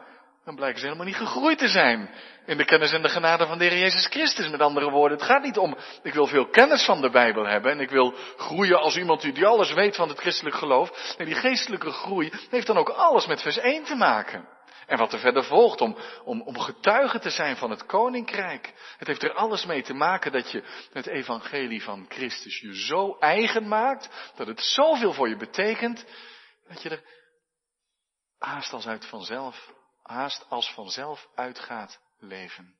dan 0.45 0.55
blijken 0.55 0.79
ze 0.79 0.85
helemaal 0.85 1.05
niet 1.05 1.15
gegroeid 1.15 1.57
te 1.57 1.67
zijn. 1.67 2.09
In 2.45 2.57
de 2.57 2.65
kennis 2.65 2.91
en 2.91 3.01
de 3.01 3.09
genade 3.09 3.45
van 3.45 3.57
de 3.57 3.65
Heer 3.65 3.77
Jezus 3.77 4.07
Christus. 4.07 4.49
Met 4.49 4.61
andere 4.61 4.89
woorden, 4.89 5.17
het 5.17 5.27
gaat 5.27 5.43
niet 5.43 5.57
om, 5.57 5.77
ik 6.03 6.13
wil 6.13 6.27
veel 6.27 6.49
kennis 6.49 6.85
van 6.85 7.01
de 7.01 7.09
Bijbel 7.09 7.45
hebben 7.45 7.71
en 7.71 7.79
ik 7.79 7.89
wil 7.89 8.13
groeien 8.37 8.79
als 8.79 8.97
iemand 8.97 9.21
die 9.21 9.45
alles 9.45 9.73
weet 9.73 9.95
van 9.95 10.09
het 10.09 10.19
christelijk 10.19 10.55
geloof. 10.55 11.15
Nee, 11.17 11.27
die 11.27 11.35
geestelijke 11.35 11.91
groei 11.91 12.31
heeft 12.49 12.67
dan 12.67 12.77
ook 12.77 12.89
alles 12.89 13.27
met 13.27 13.41
vers 13.41 13.57
1 13.57 13.83
te 13.83 13.95
maken. 13.95 14.47
En 14.85 14.97
wat 14.97 15.13
er 15.13 15.19
verder 15.19 15.43
volgt, 15.43 15.81
om, 15.81 15.97
om, 16.23 16.41
om 16.41 16.59
getuige 16.59 17.19
te 17.19 17.29
zijn 17.29 17.57
van 17.57 17.69
het 17.69 17.85
koninkrijk. 17.85 18.73
Het 18.97 19.07
heeft 19.07 19.23
er 19.23 19.33
alles 19.33 19.65
mee 19.65 19.81
te 19.81 19.93
maken 19.93 20.31
dat 20.31 20.51
je 20.51 20.63
het 20.91 21.07
evangelie 21.07 21.83
van 21.83 22.05
Christus 22.09 22.59
je 22.59 22.75
zo 22.75 23.17
eigen 23.19 23.67
maakt, 23.67 24.31
dat 24.35 24.47
het 24.47 24.61
zoveel 24.61 25.13
voor 25.13 25.29
je 25.29 25.37
betekent, 25.37 26.05
dat 26.67 26.81
je 26.81 26.89
er 26.89 27.01
haast 28.37 28.73
als 28.73 28.87
uit 28.87 29.05
vanzelf, 29.05 29.73
haast 30.01 30.49
als 30.49 30.73
vanzelf 30.73 31.29
uitgaat 31.35 31.99
leven. 32.17 32.77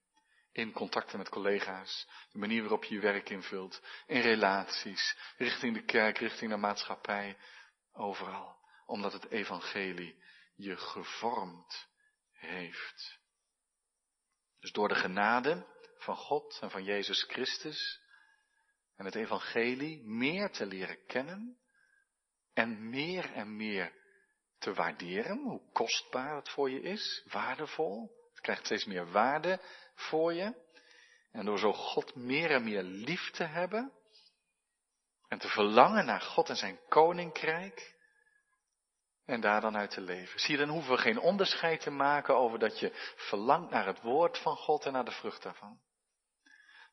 In 0.52 0.72
contacten 0.72 1.18
met 1.18 1.30
collega's, 1.30 2.08
de 2.32 2.38
manier 2.38 2.62
waarop 2.62 2.84
je 2.84 2.96
je 2.96 3.02
werk 3.02 3.30
invult, 3.30 3.82
in 4.06 4.22
relaties, 4.22 5.18
richting 5.38 5.74
de 5.74 5.84
kerk, 5.84 6.18
richting 6.18 6.52
de 6.52 6.58
maatschappij, 6.58 7.38
overal. 7.94 8.58
Omdat 8.86 9.14
het 9.14 9.30
evangelie 9.30 10.24
je 10.56 10.78
gevormd 10.78 11.88
heeft. 12.32 13.20
Dus 14.60 14.72
door 14.72 14.88
de 14.88 14.96
genade 14.96 15.66
van 15.98 16.16
God 16.16 16.58
en 16.62 16.72
van 16.72 16.84
Jezus 16.84 17.24
Christus 17.24 18.02
en 18.96 19.06
het 19.06 19.16
evangelie 19.16 20.04
meer 20.04 20.52
te 20.52 20.66
leren 20.66 21.06
kennen 21.06 21.58
en 22.54 22.90
meer 22.90 23.34
en 23.34 23.56
meer 23.56 23.94
te 24.66 24.74
waarderen, 24.74 25.38
hoe 25.44 25.62
kostbaar 25.72 26.36
het 26.36 26.50
voor 26.50 26.70
je 26.70 26.82
is, 26.82 27.24
waardevol. 27.32 28.12
Het 28.30 28.42
krijgt 28.42 28.66
steeds 28.66 28.86
meer 28.86 29.12
waarde 29.12 29.60
voor 29.96 30.34
je. 30.34 30.54
En 31.32 31.46
door 31.46 31.60
zo 31.60 31.74
God 31.74 32.16
meer 32.16 32.52
en 32.52 32.64
meer 32.64 32.84
lief 32.84 33.32
te 33.32 33.44
hebben 33.44 33.92
en 35.28 35.40
te 35.40 35.48
verlangen 35.48 36.06
naar 36.06 36.22
God 36.22 36.50
en 36.50 36.56
zijn 36.56 36.80
koninkrijk 36.90 37.96
en 39.26 39.42
daar 39.42 39.62
dan 39.62 39.78
uit 39.78 39.92
te 39.92 40.02
leven. 40.02 40.40
Zie 40.40 40.58
dan 40.58 40.70
hoeven 40.70 40.92
we 40.92 40.98
geen 40.98 41.20
onderscheid 41.20 41.82
te 41.82 41.92
maken 41.92 42.36
over 42.36 42.60
dat 42.60 42.80
je 42.80 43.14
verlangt 43.16 43.72
naar 43.72 43.86
het 43.86 44.02
woord 44.02 44.38
van 44.38 44.56
God 44.58 44.86
en 44.86 44.92
naar 44.92 45.06
de 45.06 45.12
vrucht 45.12 45.44
daarvan. 45.44 45.80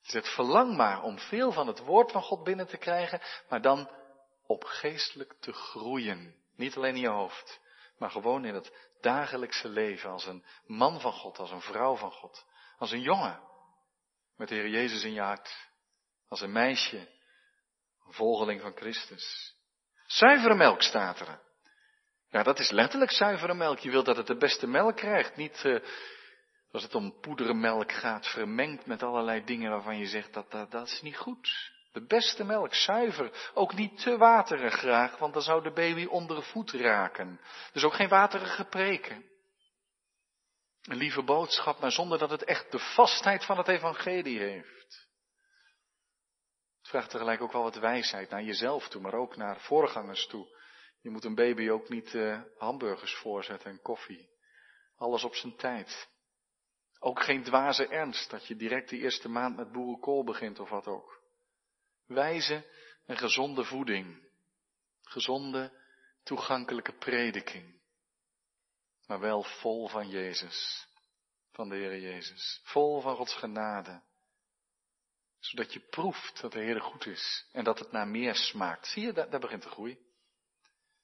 Dus 0.02 0.12
het 0.12 0.28
verlang 0.28 0.76
maar 0.76 1.02
om 1.02 1.18
veel 1.18 1.52
van 1.52 1.66
het 1.66 1.78
woord 1.78 2.12
van 2.12 2.22
God 2.22 2.44
binnen 2.44 2.66
te 2.66 2.76
krijgen, 2.76 3.20
maar 3.48 3.62
dan 3.62 3.90
op 4.46 4.64
geestelijk 4.64 5.34
te 5.40 5.52
groeien. 5.52 6.36
Niet 6.56 6.76
alleen 6.76 6.94
in 6.94 7.00
je 7.00 7.08
hoofd, 7.08 7.60
maar 8.02 8.10
gewoon 8.10 8.44
in 8.44 8.54
het 8.54 8.90
dagelijkse 9.00 9.68
leven 9.68 10.10
als 10.10 10.26
een 10.26 10.44
man 10.66 11.00
van 11.00 11.12
God, 11.12 11.38
als 11.38 11.50
een 11.50 11.60
vrouw 11.60 11.96
van 11.96 12.12
God, 12.12 12.46
als 12.78 12.90
een 12.90 13.00
jongen 13.00 13.40
met 14.36 14.48
de 14.48 14.54
Heer 14.54 14.68
Jezus 14.68 15.04
in 15.04 15.12
je 15.12 15.20
hart, 15.20 15.68
als 16.28 16.40
een 16.40 16.52
meisje, 16.52 16.98
een 18.06 18.12
volgeling 18.12 18.60
van 18.60 18.76
Christus. 18.76 19.54
Zuivere 20.06 20.54
melk 20.54 20.82
staat 20.82 21.20
er. 21.20 21.40
Ja, 22.28 22.42
dat 22.42 22.58
is 22.58 22.70
letterlijk 22.70 23.10
zuivere 23.10 23.54
melk. 23.54 23.78
Je 23.78 23.90
wilt 23.90 24.06
dat 24.06 24.16
het 24.16 24.26
de 24.26 24.36
beste 24.36 24.66
melk 24.66 24.96
krijgt, 24.96 25.36
niet 25.36 25.62
uh, 25.64 25.82
als 26.70 26.82
het 26.82 26.94
om 26.94 27.20
poedermelk 27.20 27.92
gaat, 27.92 28.26
vermengd 28.26 28.86
met 28.86 29.02
allerlei 29.02 29.44
dingen 29.44 29.70
waarvan 29.70 29.98
je 29.98 30.06
zegt 30.06 30.32
dat 30.32 30.50
dat 30.70 30.86
is 30.88 31.02
niet 31.02 31.16
goed. 31.16 31.71
De 31.92 32.06
beste 32.06 32.44
melk, 32.44 32.74
zuiver, 32.74 33.50
ook 33.54 33.74
niet 33.74 34.02
te 34.02 34.16
waterig 34.16 34.74
graag, 34.74 35.18
want 35.18 35.32
dan 35.32 35.42
zou 35.42 35.62
de 35.62 35.72
baby 35.72 36.04
onder 36.04 36.36
de 36.36 36.42
voet 36.42 36.70
raken. 36.70 37.40
Dus 37.72 37.84
ook 37.84 37.94
geen 37.94 38.08
waterige 38.08 38.64
preken. 38.64 39.30
Een 40.82 40.96
lieve 40.96 41.22
boodschap, 41.22 41.80
maar 41.80 41.92
zonder 41.92 42.18
dat 42.18 42.30
het 42.30 42.44
echt 42.44 42.72
de 42.72 42.78
vastheid 42.78 43.44
van 43.44 43.58
het 43.58 43.68
evangelie 43.68 44.38
heeft. 44.38 45.08
Het 46.78 46.90
vraagt 46.90 47.10
tegelijk 47.10 47.40
ook 47.40 47.52
wel 47.52 47.62
wat 47.62 47.76
wijsheid 47.76 48.30
naar 48.30 48.42
jezelf 48.42 48.88
toe, 48.88 49.02
maar 49.02 49.14
ook 49.14 49.36
naar 49.36 49.60
voorgangers 49.60 50.26
toe. 50.26 50.60
Je 51.00 51.10
moet 51.10 51.24
een 51.24 51.34
baby 51.34 51.68
ook 51.68 51.88
niet 51.88 52.12
uh, 52.12 52.40
hamburgers 52.58 53.14
voorzetten 53.14 53.70
en 53.70 53.82
koffie. 53.82 54.30
Alles 54.96 55.24
op 55.24 55.34
zijn 55.34 55.56
tijd. 55.56 56.08
Ook 56.98 57.22
geen 57.22 57.42
dwaze 57.42 57.86
ernst 57.86 58.30
dat 58.30 58.46
je 58.46 58.56
direct 58.56 58.88
de 58.88 58.98
eerste 58.98 59.28
maand 59.28 59.56
met 59.56 59.72
boerenkool 59.72 60.24
begint 60.24 60.60
of 60.60 60.68
wat 60.68 60.86
ook. 60.86 61.21
Wijze 62.12 62.66
en 63.06 63.16
gezonde 63.16 63.64
voeding. 63.64 64.30
Gezonde, 65.02 65.72
toegankelijke 66.22 66.92
prediking. 66.92 67.80
Maar 69.06 69.20
wel 69.20 69.42
vol 69.42 69.88
van 69.88 70.08
Jezus. 70.08 70.86
Van 71.50 71.68
de 71.68 71.76
Heer 71.76 72.00
Jezus. 72.00 72.60
Vol 72.64 73.00
van 73.00 73.16
Gods 73.16 73.34
genade. 73.34 74.02
Zodat 75.38 75.72
je 75.72 75.80
proeft 75.80 76.40
dat 76.40 76.52
de 76.52 76.60
Heer 76.60 76.80
goed 76.80 77.06
is. 77.06 77.46
En 77.52 77.64
dat 77.64 77.78
het 77.78 77.92
naar 77.92 78.08
meer 78.08 78.34
smaakt. 78.34 78.86
Zie 78.86 79.02
je, 79.02 79.12
daar, 79.12 79.30
daar 79.30 79.40
begint 79.40 79.62
de 79.62 79.68
groei. 79.68 79.98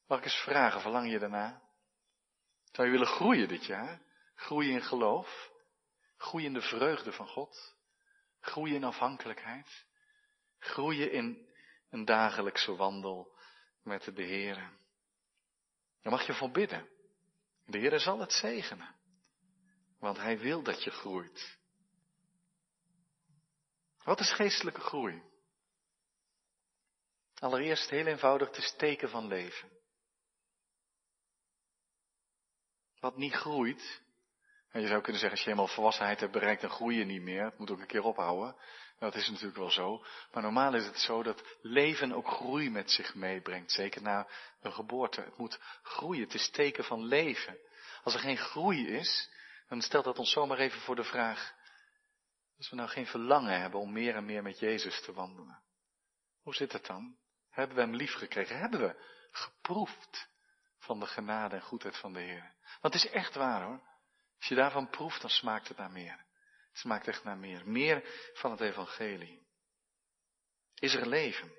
Mag 0.06 0.18
ik 0.18 0.24
eens 0.24 0.42
vragen, 0.42 0.80
verlang 0.80 1.10
je 1.10 1.18
daarna? 1.18 1.62
Zou 2.72 2.86
je 2.86 2.92
willen 2.92 3.14
groeien 3.14 3.48
dit 3.48 3.64
jaar? 3.64 4.00
Groeien 4.34 4.72
in 4.72 4.82
geloof? 4.82 5.50
Groeien 6.16 6.46
in 6.46 6.52
de 6.52 6.62
vreugde 6.62 7.12
van 7.12 7.28
God? 7.28 7.76
Groeien 8.40 8.74
in 8.74 8.84
afhankelijkheid? 8.84 9.86
Groeien 10.58 11.12
in 11.12 11.48
een 11.90 12.04
dagelijkse 12.04 12.76
wandel 12.76 13.36
met 13.82 14.04
de 14.04 14.22
Heer? 14.22 14.54
Daar 16.02 16.12
mag 16.12 16.26
je 16.26 16.34
voor 16.34 16.50
bidden. 16.50 16.88
De 17.64 17.78
Heer 17.78 18.00
zal 18.00 18.18
het 18.18 18.32
zegenen. 18.32 18.94
Want 19.98 20.16
Hij 20.16 20.38
wil 20.38 20.62
dat 20.62 20.82
je 20.82 20.90
groeit. 20.90 21.58
Wat 24.04 24.20
is 24.20 24.32
geestelijke 24.32 24.80
groei? 24.80 25.22
Allereerst 27.34 27.90
heel 27.90 28.06
eenvoudig, 28.06 28.48
het 28.48 28.56
is 28.56 28.74
teken 28.76 29.08
van 29.08 29.26
leven. 29.26 29.68
Wat 33.00 33.16
niet 33.16 33.32
groeit. 33.32 34.02
En 34.70 34.80
je 34.80 34.86
zou 34.86 35.00
kunnen 35.00 35.20
zeggen, 35.20 35.38
als 35.38 35.46
je 35.46 35.50
helemaal 35.50 35.74
volwassenheid 35.74 36.20
hebt 36.20 36.32
bereikt, 36.32 36.60
dan 36.60 36.70
groei 36.70 36.98
je 36.98 37.04
niet 37.04 37.22
meer. 37.22 37.44
Het 37.44 37.58
moet 37.58 37.70
ook 37.70 37.80
een 37.80 37.86
keer 37.86 38.02
ophouden. 38.02 38.56
Dat 38.98 39.14
is 39.14 39.28
natuurlijk 39.28 39.56
wel 39.56 39.70
zo. 39.70 40.04
Maar 40.32 40.42
normaal 40.42 40.74
is 40.74 40.84
het 40.84 40.98
zo 40.98 41.22
dat 41.22 41.42
leven 41.62 42.12
ook 42.12 42.28
groei 42.28 42.70
met 42.70 42.90
zich 42.90 43.14
meebrengt. 43.14 43.72
Zeker 43.72 44.02
na 44.02 44.28
een 44.60 44.72
geboorte. 44.72 45.20
Het 45.20 45.36
moet 45.36 45.60
groeien. 45.82 46.22
Het 46.22 46.34
is 46.34 46.50
teken 46.50 46.84
van 46.84 47.04
leven. 47.04 47.58
Als 48.02 48.14
er 48.14 48.20
geen 48.20 48.36
groei 48.36 48.88
is, 48.88 49.30
dan 49.68 49.82
stelt 49.82 50.04
dat 50.04 50.18
ons 50.18 50.30
zomaar 50.30 50.58
even 50.58 50.80
voor 50.80 50.96
de 50.96 51.04
vraag. 51.04 51.54
Als 52.56 52.70
we 52.70 52.76
nou 52.76 52.88
geen 52.88 53.06
verlangen 53.06 53.60
hebben 53.60 53.80
om 53.80 53.92
meer 53.92 54.14
en 54.14 54.24
meer 54.24 54.42
met 54.42 54.58
Jezus 54.58 55.00
te 55.02 55.12
wandelen. 55.12 55.62
Hoe 56.42 56.54
zit 56.54 56.72
het 56.72 56.86
dan? 56.86 57.16
Hebben 57.50 57.76
we 57.76 57.82
hem 57.82 57.94
lief 57.94 58.14
gekregen? 58.14 58.58
Hebben 58.58 58.80
we 58.80 59.04
geproefd 59.30 60.28
van 60.78 61.00
de 61.00 61.06
genade 61.06 61.54
en 61.54 61.62
goedheid 61.62 61.96
van 61.96 62.12
de 62.12 62.20
Heer? 62.20 62.54
Want 62.80 62.94
het 62.94 63.04
is 63.04 63.10
echt 63.10 63.34
waar 63.34 63.62
hoor. 63.62 63.80
Als 64.38 64.48
je 64.48 64.54
daarvan 64.54 64.88
proeft, 64.88 65.20
dan 65.20 65.30
smaakt 65.30 65.68
het 65.68 65.76
naar 65.76 65.90
meer. 65.90 66.26
Het 66.78 66.86
smaakt 66.86 67.08
echt 67.08 67.24
naar 67.24 67.38
meer. 67.38 67.68
Meer 67.68 68.30
van 68.34 68.50
het 68.50 68.60
evangelie. 68.60 69.46
Is 70.74 70.94
er 70.94 71.06
leven? 71.06 71.52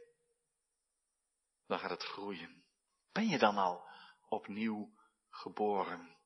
Dan 1.67 1.79
gaat 1.79 1.89
het 1.89 2.03
groeien. 2.03 2.63
Ben 3.12 3.27
je 3.27 3.38
dan 3.38 3.58
al 3.58 3.89
opnieuw 4.29 4.93
geboren? 5.29 6.17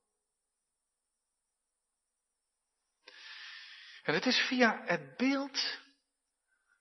En 4.03 4.13
het 4.13 4.25
is 4.25 4.37
via 4.47 4.83
het 4.85 5.17
beeld 5.17 5.79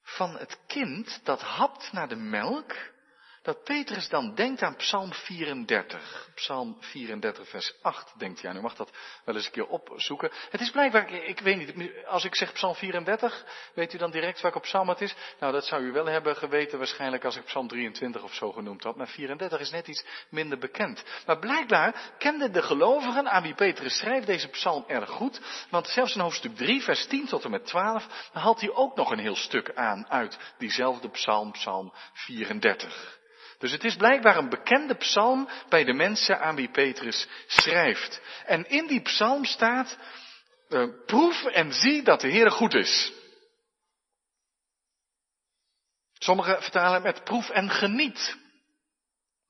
van 0.03 0.39
het 0.39 0.67
kind 0.67 1.25
dat 1.25 1.41
hapt 1.41 1.93
naar 1.93 2.09
de 2.09 2.17
melk, 2.17 2.92
dat 3.43 3.65
Petrus 3.65 4.09
dan 4.09 4.35
denkt 4.35 4.63
aan 4.63 4.77
Psalm 4.77 5.13
34. 5.13 6.31
Psalm 6.35 6.77
34, 6.81 7.49
vers 7.49 7.75
8 7.83 8.19
denkt 8.19 8.43
hij 8.43 8.51
aan. 8.51 8.57
U 8.57 8.61
mag 8.61 8.75
dat 8.75 8.91
wel 9.25 9.35
eens 9.35 9.47
een 9.47 9.53
keer 9.53 9.67
opzoeken. 9.67 10.31
Het 10.51 10.61
is 10.61 10.71
blijkbaar, 10.71 11.13
ik 11.13 11.41
weet 11.41 11.77
niet, 11.77 11.91
als 12.07 12.25
ik 12.25 12.35
zeg 12.35 12.53
Psalm 12.53 12.75
34, 12.75 13.45
weet 13.75 13.93
u 13.95 13.99
dan 13.99 14.11
direct 14.11 14.41
welke 14.41 14.61
psalm 14.61 14.89
het 14.89 15.01
is? 15.01 15.15
Nou, 15.41 15.53
dat 15.53 15.65
zou 15.65 15.83
u 15.83 15.93
wel 15.93 16.07
hebben 16.07 16.37
geweten 16.37 16.79
waarschijnlijk 16.79 17.25
als 17.25 17.37
ik 17.37 17.45
Psalm 17.45 17.69
23 17.69 18.23
of 18.23 18.35
zo 18.35 18.53
genoemd 18.53 18.83
had. 18.83 18.97
Maar 18.97 19.09
34 19.09 19.61
is 19.61 19.71
net 19.71 19.89
iets 19.89 20.05
minder 20.29 20.59
bekend. 20.59 21.05
Maar 21.27 21.39
blijkbaar 21.39 22.13
kenden 22.19 22.53
de 22.53 22.63
gelovigen 22.63 23.31
aan 23.31 23.43
wie 23.43 23.55
Petrus 23.55 23.99
schrijft 23.99 24.27
deze 24.27 24.49
psalm 24.49 24.85
erg 24.87 25.11
goed. 25.11 25.41
Want 25.71 25.89
zelfs 25.89 26.15
in 26.15 26.21
hoofdstuk 26.21 26.57
3, 26.57 26.83
vers 26.83 27.07
10 27.07 27.27
tot 27.27 27.45
en 27.45 27.51
met 27.51 27.67
12, 27.67 28.29
haalt 28.33 28.61
hij 28.61 28.73
ook 28.73 28.97
nog 28.97 29.11
een 29.11 29.19
heel 29.19 29.37
stuk 29.37 29.75
aan 29.75 30.07
uit 30.09 30.39
diezelfde 30.59 31.09
psalm, 31.09 31.53
psalm 31.53 31.93
34. 32.13 33.21
Dus 33.63 33.73
het 33.73 33.85
is 33.85 33.97
blijkbaar 33.97 34.37
een 34.37 34.49
bekende 34.49 34.95
psalm 34.95 35.49
bij 35.69 35.85
de 35.85 35.93
mensen 35.93 36.41
aan 36.41 36.55
wie 36.55 36.71
Petrus 36.71 37.29
schrijft. 37.47 38.21
En 38.47 38.69
in 38.69 38.87
die 38.87 39.01
psalm 39.01 39.45
staat, 39.45 39.97
uh, 40.69 40.89
proef 41.07 41.45
en 41.45 41.73
zie 41.73 42.03
dat 42.03 42.21
de 42.21 42.29
Heer 42.29 42.51
goed 42.51 42.75
is. 42.75 43.13
Sommigen 46.19 46.63
vertalen 46.63 47.03
met 47.03 47.25
proef 47.25 47.51
en 47.51 47.71
geniet. 47.71 48.37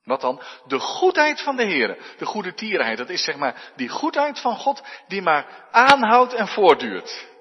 Wat 0.03 0.21
dan? 0.21 0.41
De 0.67 0.79
goedheid 0.79 1.41
van 1.41 1.55
de 1.55 1.65
Heer. 1.65 2.15
De 2.17 2.25
goede 2.25 2.53
tierenheid. 2.53 2.97
Dat 2.97 3.09
is 3.09 3.23
zeg 3.23 3.35
maar 3.35 3.71
die 3.75 3.89
goedheid 3.89 4.39
van 4.39 4.55
God 4.55 4.83
die 5.07 5.21
maar 5.21 5.67
aanhoudt 5.71 6.33
en 6.33 6.47
voortduurt. 6.47 7.32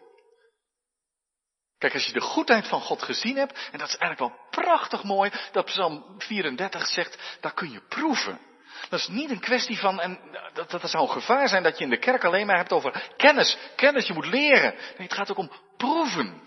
Kijk, 1.82 1.94
als 1.94 2.06
je 2.06 2.12
de 2.12 2.20
goedheid 2.20 2.68
van 2.68 2.80
God 2.80 3.02
gezien 3.02 3.36
hebt, 3.36 3.68
en 3.72 3.78
dat 3.78 3.88
is 3.88 3.96
eigenlijk 3.96 4.18
wel 4.18 4.46
prachtig 4.50 5.02
mooi, 5.02 5.30
dat 5.52 5.64
Psalm 5.64 6.04
34 6.18 6.86
zegt, 6.86 7.38
daar 7.40 7.54
kun 7.54 7.70
je 7.70 7.80
proeven. 7.88 8.40
Dat 8.88 9.00
is 9.00 9.08
niet 9.08 9.30
een 9.30 9.40
kwestie 9.40 9.78
van, 9.78 10.00
en 10.00 10.18
dat, 10.52 10.70
dat 10.70 10.90
zou 10.90 11.04
een 11.04 11.12
gevaar 11.12 11.48
zijn 11.48 11.62
dat 11.62 11.78
je 11.78 11.84
in 11.84 11.90
de 11.90 11.98
kerk 11.98 12.24
alleen 12.24 12.46
maar 12.46 12.56
hebt 12.56 12.72
over 12.72 13.12
kennis. 13.16 13.56
Kennis, 13.76 14.06
je 14.06 14.12
moet 14.12 14.26
leren. 14.26 14.74
Nee, 14.74 15.06
het 15.06 15.12
gaat 15.12 15.30
ook 15.30 15.36
om 15.36 15.52
proeven. 15.76 16.42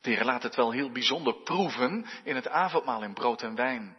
De 0.00 0.10
Heer 0.10 0.24
laat 0.24 0.42
het 0.42 0.54
wel 0.54 0.70
heel 0.70 0.92
bijzonder 0.92 1.34
proeven 1.34 2.06
in 2.24 2.34
het 2.34 2.48
avondmaal 2.48 3.02
in 3.02 3.14
brood 3.14 3.42
en 3.42 3.54
wijn. 3.54 3.96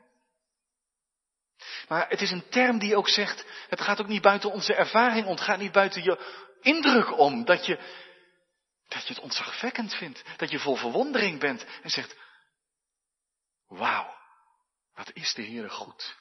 Maar 1.87 2.05
het 2.09 2.21
is 2.21 2.31
een 2.31 2.49
term 2.49 2.79
die 2.79 2.95
ook 2.95 3.09
zegt, 3.09 3.45
het 3.69 3.81
gaat 3.81 4.01
ook 4.01 4.07
niet 4.07 4.21
buiten 4.21 4.51
onze 4.51 4.73
ervaring 4.73 5.25
om, 5.25 5.31
het 5.31 5.41
gaat 5.41 5.59
niet 5.59 5.71
buiten 5.71 6.03
je 6.03 6.45
indruk 6.61 7.17
om, 7.17 7.45
dat 7.45 7.65
je 7.65 8.05
dat 8.87 9.07
je 9.07 9.13
het 9.13 9.23
ontzagwekkend 9.23 9.93
vindt. 9.95 10.23
Dat 10.37 10.51
je 10.51 10.59
vol 10.59 10.75
verwondering 10.75 11.39
bent 11.39 11.65
en 11.83 11.89
zegt, 11.89 12.15
wauw, 13.67 14.15
wat 14.95 15.11
is 15.13 15.33
de 15.33 15.41
Heer 15.41 15.69
goed. 15.69 16.15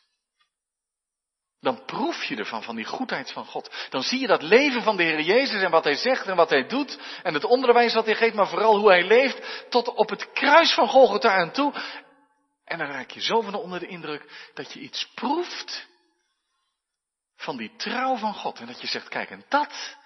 Dan 1.61 1.85
proef 1.85 2.25
je 2.25 2.37
ervan, 2.37 2.63
van 2.63 2.77
die 2.77 2.85
goedheid 2.85 3.33
van 3.33 3.45
God. 3.45 3.87
Dan 3.91 4.03
zie 4.03 4.21
je 4.21 4.27
dat 4.27 4.43
leven 4.43 4.83
van 4.83 4.97
de 4.97 5.03
Heer 5.03 5.21
Jezus 5.21 5.63
en 5.63 5.71
wat 5.71 5.85
Hij 5.85 5.95
zegt 5.95 6.27
en 6.27 6.37
wat 6.37 6.51
Hij 6.51 6.67
doet. 6.67 6.99
En 7.23 7.35
het 7.35 7.45
onderwijs 7.45 7.95
wat 7.95 8.05
Hij 8.05 8.15
geeft, 8.15 8.35
maar 8.35 8.49
vooral 8.49 8.79
hoe 8.79 8.89
Hij 8.89 9.05
leeft. 9.05 9.67
Tot 9.71 9.89
op 9.89 10.09
het 10.09 10.33
kruis 10.33 10.75
van 10.75 10.89
Golgotha 10.89 11.35
aan 11.35 11.53
toe. 11.53 11.73
En 12.65 12.79
dan 12.79 12.87
raak 12.87 13.11
je 13.11 13.21
zo 13.21 13.41
van 13.41 13.55
onder 13.55 13.81
de 13.81 13.87
indruk 13.87 14.51
dat 14.55 14.73
je 14.73 14.81
iets 14.81 15.09
proeft 15.15 15.87
van 17.37 17.57
die 17.57 17.77
trouw 17.77 18.17
van 18.17 18.35
God. 18.35 18.59
En 18.59 18.67
dat 18.67 18.81
je 18.81 18.87
zegt, 18.87 19.09
kijk, 19.09 19.31
en 19.31 19.45
dat, 19.49 19.97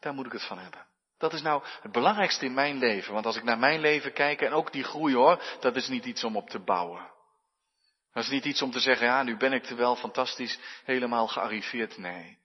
daar 0.00 0.14
moet 0.14 0.26
ik 0.26 0.32
het 0.32 0.44
van 0.44 0.58
hebben. 0.58 0.87
Dat 1.18 1.32
is 1.32 1.42
nou 1.42 1.62
het 1.82 1.92
belangrijkste 1.92 2.44
in 2.44 2.54
mijn 2.54 2.78
leven. 2.78 3.12
Want 3.12 3.26
als 3.26 3.36
ik 3.36 3.42
naar 3.42 3.58
mijn 3.58 3.80
leven 3.80 4.12
kijk, 4.12 4.40
en 4.40 4.52
ook 4.52 4.72
die 4.72 4.84
groei 4.84 5.14
hoor, 5.14 5.42
dat 5.60 5.76
is 5.76 5.88
niet 5.88 6.04
iets 6.04 6.24
om 6.24 6.36
op 6.36 6.50
te 6.50 6.58
bouwen. 6.58 7.10
Dat 8.12 8.24
is 8.24 8.30
niet 8.30 8.44
iets 8.44 8.62
om 8.62 8.70
te 8.70 8.80
zeggen, 8.80 9.06
ja, 9.06 9.22
nu 9.22 9.36
ben 9.36 9.52
ik 9.52 9.66
er 9.66 9.76
wel 9.76 9.96
fantastisch 9.96 10.58
helemaal 10.84 11.28
gearriveerd. 11.28 11.98
Nee. 11.98 12.38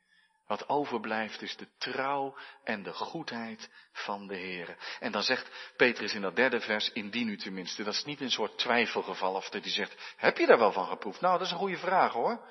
Wat 0.47 0.69
overblijft 0.69 1.41
is 1.41 1.55
de 1.55 1.67
trouw 1.77 2.38
en 2.63 2.83
de 2.83 2.93
goedheid 2.93 3.69
van 3.91 4.27
de 4.27 4.36
Heer. 4.36 4.77
En 4.99 5.12
dan 5.12 5.23
zegt 5.23 5.73
Petrus 5.77 6.13
in 6.13 6.21
dat 6.21 6.36
derde 6.36 6.59
vers, 6.59 6.91
indien 6.91 7.27
u 7.27 7.38
tenminste. 7.38 7.83
Dat 7.83 7.93
is 7.93 8.05
niet 8.05 8.21
een 8.21 8.31
soort 8.31 8.57
twijfelgeval 8.57 9.33
of 9.33 9.49
dat 9.49 9.63
hij 9.63 9.71
zegt, 9.71 10.13
heb 10.17 10.38
je 10.38 10.45
daar 10.45 10.57
wel 10.57 10.71
van 10.71 10.88
geproefd? 10.88 11.21
Nou, 11.21 11.38
dat 11.38 11.45
is 11.45 11.51
een 11.51 11.59
goede 11.59 11.77
vraag 11.77 12.12
hoor. 12.12 12.45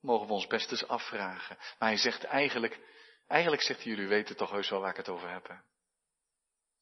Mogen 0.00 0.26
we 0.26 0.32
ons 0.32 0.46
best 0.46 0.70
eens 0.70 0.88
afvragen. 0.88 1.56
Maar 1.78 1.88
hij 1.88 1.98
zegt 1.98 2.24
eigenlijk, 2.24 2.78
eigenlijk 3.28 3.62
zegt 3.62 3.82
hij, 3.82 3.92
jullie 3.92 4.08
weten 4.08 4.36
toch 4.36 4.50
heus 4.50 4.68
wel 4.68 4.80
waar 4.80 4.90
ik 4.90 4.96
het 4.96 5.08
over 5.08 5.30
heb. 5.30 5.60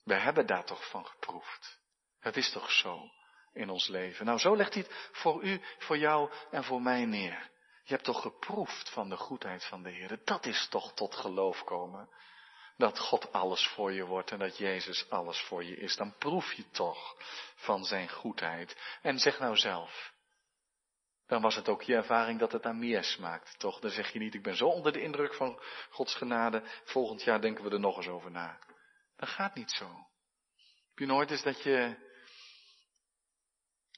We 0.04 0.14
hebben 0.14 0.46
daar 0.46 0.64
toch 0.64 0.90
van 0.90 1.06
geproefd. 1.06 1.80
Het 2.20 2.36
is 2.36 2.52
toch 2.52 2.70
zo 2.70 3.10
in 3.52 3.70
ons 3.70 3.88
leven. 3.88 4.26
Nou, 4.26 4.38
zo 4.38 4.56
legt 4.56 4.74
hij 4.74 4.82
het 4.82 5.10
voor 5.12 5.42
u, 5.42 5.60
voor 5.78 5.98
jou 5.98 6.30
en 6.50 6.64
voor 6.64 6.82
mij 6.82 7.04
neer. 7.04 7.50
Je 7.82 7.92
hebt 7.92 8.04
toch 8.04 8.22
geproefd 8.22 8.90
van 8.90 9.08
de 9.08 9.16
goedheid 9.16 9.64
van 9.64 9.82
de 9.82 9.90
Heer. 9.90 10.18
Dat 10.24 10.46
is 10.46 10.68
toch 10.68 10.92
tot 10.94 11.14
geloof 11.14 11.64
komen. 11.64 12.08
Dat 12.76 12.98
God 12.98 13.32
alles 13.32 13.66
voor 13.66 13.92
je 13.92 14.04
wordt 14.04 14.30
en 14.30 14.38
dat 14.38 14.58
Jezus 14.58 15.10
alles 15.10 15.40
voor 15.40 15.64
je 15.64 15.76
is. 15.76 15.96
Dan 15.96 16.16
proef 16.18 16.52
je 16.52 16.70
toch 16.70 17.16
van 17.54 17.84
zijn 17.84 18.08
goedheid. 18.08 18.98
En 19.02 19.18
zeg 19.18 19.38
nou 19.38 19.56
zelf. 19.56 20.14
Dan 21.26 21.42
was 21.42 21.54
het 21.54 21.68
ook 21.68 21.82
je 21.82 21.94
ervaring 21.94 22.38
dat 22.38 22.52
het 22.52 22.62
naar 22.62 22.76
meer 22.76 23.04
smaakt, 23.04 23.58
toch? 23.58 23.80
Dan 23.80 23.90
zeg 23.90 24.12
je 24.12 24.18
niet, 24.18 24.34
ik 24.34 24.42
ben 24.42 24.56
zo 24.56 24.66
onder 24.66 24.92
de 24.92 25.02
indruk 25.02 25.34
van 25.34 25.62
Gods 25.90 26.14
genade, 26.14 26.62
volgend 26.84 27.22
jaar 27.22 27.40
denken 27.40 27.64
we 27.64 27.70
er 27.70 27.80
nog 27.80 27.96
eens 27.96 28.08
over 28.08 28.30
na. 28.30 28.58
Dat 29.16 29.28
gaat 29.28 29.54
niet 29.54 29.70
zo. 29.70 29.86
Heb 30.88 30.98
je 30.98 31.06
nooit 31.06 31.30
eens 31.30 31.42
dat 31.42 31.62
je, 31.62 31.96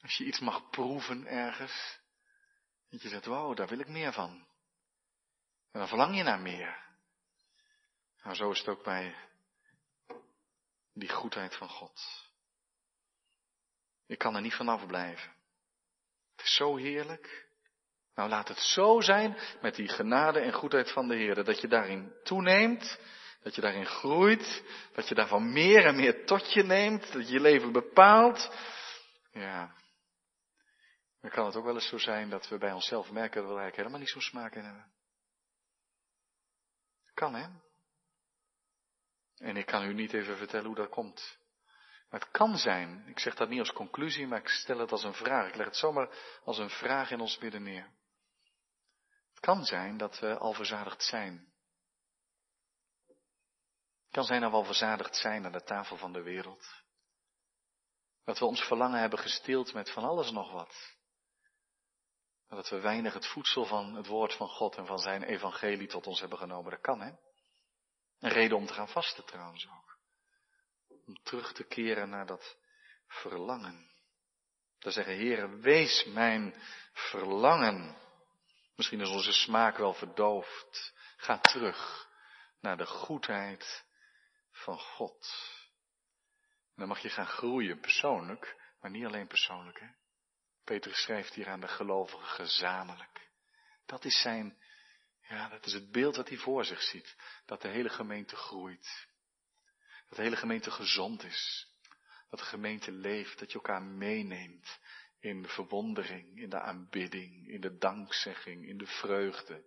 als 0.01 0.17
je 0.17 0.25
iets 0.25 0.39
mag 0.39 0.69
proeven 0.69 1.25
ergens, 1.25 1.99
dat 2.89 3.01
je 3.01 3.09
zegt, 3.09 3.25
wauw, 3.25 3.53
daar 3.53 3.67
wil 3.67 3.79
ik 3.79 3.87
meer 3.87 4.13
van. 4.13 4.47
En 5.71 5.79
dan 5.79 5.87
verlang 5.87 6.15
je 6.15 6.23
naar 6.23 6.39
meer. 6.39 6.87
Nou, 8.23 8.35
zo 8.35 8.51
is 8.51 8.59
het 8.59 8.67
ook 8.67 8.83
bij 8.83 9.15
die 10.93 11.09
goedheid 11.09 11.55
van 11.55 11.69
God. 11.69 12.27
Ik 14.05 14.17
kan 14.17 14.35
er 14.35 14.41
niet 14.41 14.55
vanaf 14.55 14.85
blijven. 14.85 15.38
Het 16.39 16.47
is 16.47 16.55
zo 16.55 16.75
heerlijk. 16.75 17.47
Nou, 18.15 18.29
laat 18.29 18.47
het 18.47 18.57
zo 18.57 19.01
zijn 19.01 19.37
met 19.61 19.75
die 19.75 19.87
genade 19.87 20.39
en 20.39 20.53
goedheid 20.53 20.91
van 20.91 21.07
de 21.07 21.15
Heer, 21.15 21.43
dat 21.43 21.61
je 21.61 21.67
daarin 21.67 22.13
toeneemt, 22.23 22.99
dat 23.41 23.55
je 23.55 23.61
daarin 23.61 23.85
groeit, 23.85 24.63
dat 24.93 25.07
je 25.07 25.15
daarvan 25.15 25.51
meer 25.51 25.85
en 25.85 25.95
meer 25.95 26.25
tot 26.25 26.53
je 26.53 26.63
neemt, 26.63 27.11
dat 27.13 27.27
je 27.27 27.33
je 27.33 27.39
leven 27.39 27.71
bepaalt. 27.71 28.55
Ja, 29.31 29.75
dan 31.21 31.29
kan 31.29 31.45
het 31.45 31.55
ook 31.55 31.65
wel 31.65 31.73
eens 31.73 31.87
zo 31.87 31.97
zijn 31.97 32.29
dat 32.29 32.47
we 32.47 32.57
bij 32.57 32.71
onszelf 32.71 33.11
merken 33.11 33.41
dat 33.41 33.51
we 33.51 33.59
eigenlijk 33.59 33.75
helemaal 33.75 33.99
niet 33.99 34.09
zo'n 34.09 34.21
smaak 34.21 34.55
in 34.55 34.63
hebben. 34.63 34.91
Kan 37.13 37.35
hè? 37.35 37.47
En 39.37 39.57
ik 39.57 39.65
kan 39.65 39.85
u 39.85 39.93
niet 39.93 40.13
even 40.13 40.37
vertellen 40.37 40.65
hoe 40.65 40.75
dat 40.75 40.89
komt. 40.89 41.38
Maar 42.09 42.19
het 42.19 42.31
kan 42.31 42.57
zijn, 42.57 43.07
ik 43.07 43.19
zeg 43.19 43.35
dat 43.35 43.49
niet 43.49 43.59
als 43.59 43.73
conclusie, 43.73 44.27
maar 44.27 44.39
ik 44.39 44.47
stel 44.47 44.79
het 44.79 44.91
als 44.91 45.03
een 45.03 45.13
vraag. 45.13 45.47
Ik 45.47 45.55
leg 45.55 45.65
het 45.65 45.75
zomaar 45.75 46.39
als 46.43 46.57
een 46.57 46.69
vraag 46.69 47.11
in 47.11 47.19
ons 47.19 47.37
midden 47.37 47.63
neer. 47.63 47.91
Het 49.29 49.39
kan 49.39 49.65
zijn 49.65 49.97
dat 49.97 50.19
we 50.19 50.37
al 50.37 50.53
verzadigd 50.53 51.03
zijn. 51.03 51.53
Het 54.03 54.17
kan 54.17 54.23
zijn 54.23 54.41
dat 54.41 54.51
we 54.51 54.57
al 54.57 54.63
verzadigd 54.63 55.15
zijn 55.15 55.45
aan 55.45 55.51
de 55.51 55.63
tafel 55.63 55.97
van 55.97 56.13
de 56.13 56.21
wereld. 56.21 56.83
Dat 58.23 58.39
we 58.39 58.45
ons 58.45 58.61
verlangen 58.61 58.99
hebben 58.99 59.19
gesteeld 59.19 59.73
met 59.73 59.91
van 59.91 60.03
alles 60.03 60.31
nog 60.31 60.51
wat. 60.51 60.97
Dat 62.47 62.69
we 62.69 62.79
weinig 62.79 63.13
het 63.13 63.27
voedsel 63.27 63.65
van 63.65 63.95
het 63.95 64.07
woord 64.07 64.33
van 64.33 64.47
God 64.47 64.75
en 64.75 64.85
van 64.85 64.99
zijn 64.99 65.23
evangelie 65.23 65.87
tot 65.87 66.07
ons 66.07 66.19
hebben 66.19 66.37
genomen. 66.37 66.71
Dat 66.71 66.81
kan, 66.81 67.01
hè? 67.01 67.11
Een 68.19 68.31
reden 68.31 68.57
om 68.57 68.65
te 68.65 68.73
gaan 68.73 68.89
vasten 68.89 69.25
trouwens 69.25 69.67
ook. 69.67 69.88
Om 71.09 71.23
terug 71.23 71.53
te 71.53 71.63
keren 71.63 72.09
naar 72.09 72.25
dat 72.25 72.57
verlangen. 73.07 73.91
Te 74.79 74.91
zeggen, 74.91 75.13
Heer, 75.13 75.59
wees 75.59 76.05
mijn 76.05 76.55
verlangen. 76.93 77.97
Misschien 78.75 78.99
is 78.99 79.09
onze 79.09 79.31
smaak 79.31 79.77
wel 79.77 79.93
verdoofd. 79.93 80.93
Ga 81.17 81.39
terug 81.39 82.09
naar 82.61 82.77
de 82.77 82.85
goedheid 82.85 83.85
van 84.51 84.79
God. 84.79 85.27
En 86.65 86.75
dan 86.75 86.87
mag 86.87 86.99
je 86.99 87.09
gaan 87.09 87.27
groeien 87.27 87.79
persoonlijk, 87.79 88.55
maar 88.81 88.91
niet 88.91 89.05
alleen 89.05 89.27
persoonlijk. 89.27 89.79
Hè? 89.79 89.87
Petrus 90.63 91.01
schrijft 91.01 91.33
hier 91.33 91.47
aan 91.47 91.61
de 91.61 91.67
gelovigen 91.67 92.27
gezamenlijk. 92.27 93.29
Dat 93.85 94.05
is 94.05 94.21
zijn, 94.21 94.61
ja, 95.21 95.49
dat 95.49 95.65
is 95.65 95.73
het 95.73 95.91
beeld 95.91 96.15
dat 96.15 96.29
hij 96.29 96.37
voor 96.37 96.65
zich 96.65 96.81
ziet. 96.81 97.15
Dat 97.45 97.61
de 97.61 97.67
hele 97.67 97.89
gemeente 97.89 98.35
groeit. 98.35 99.08
Dat 100.09 100.17
de 100.17 100.23
hele 100.23 100.35
gemeente 100.35 100.71
gezond 100.71 101.23
is. 101.23 101.67
Dat 102.29 102.39
de 102.39 102.45
gemeente 102.45 102.91
leeft, 102.91 103.39
dat 103.39 103.51
je 103.51 103.55
elkaar 103.55 103.83
meeneemt 103.83 104.79
in 105.19 105.41
de 105.41 105.47
verwondering, 105.47 106.39
in 106.39 106.49
de 106.49 106.59
aanbidding, 106.59 107.47
in 107.47 107.61
de 107.61 107.77
dankzegging, 107.77 108.67
in 108.67 108.77
de 108.77 108.87
vreugde. 108.87 109.63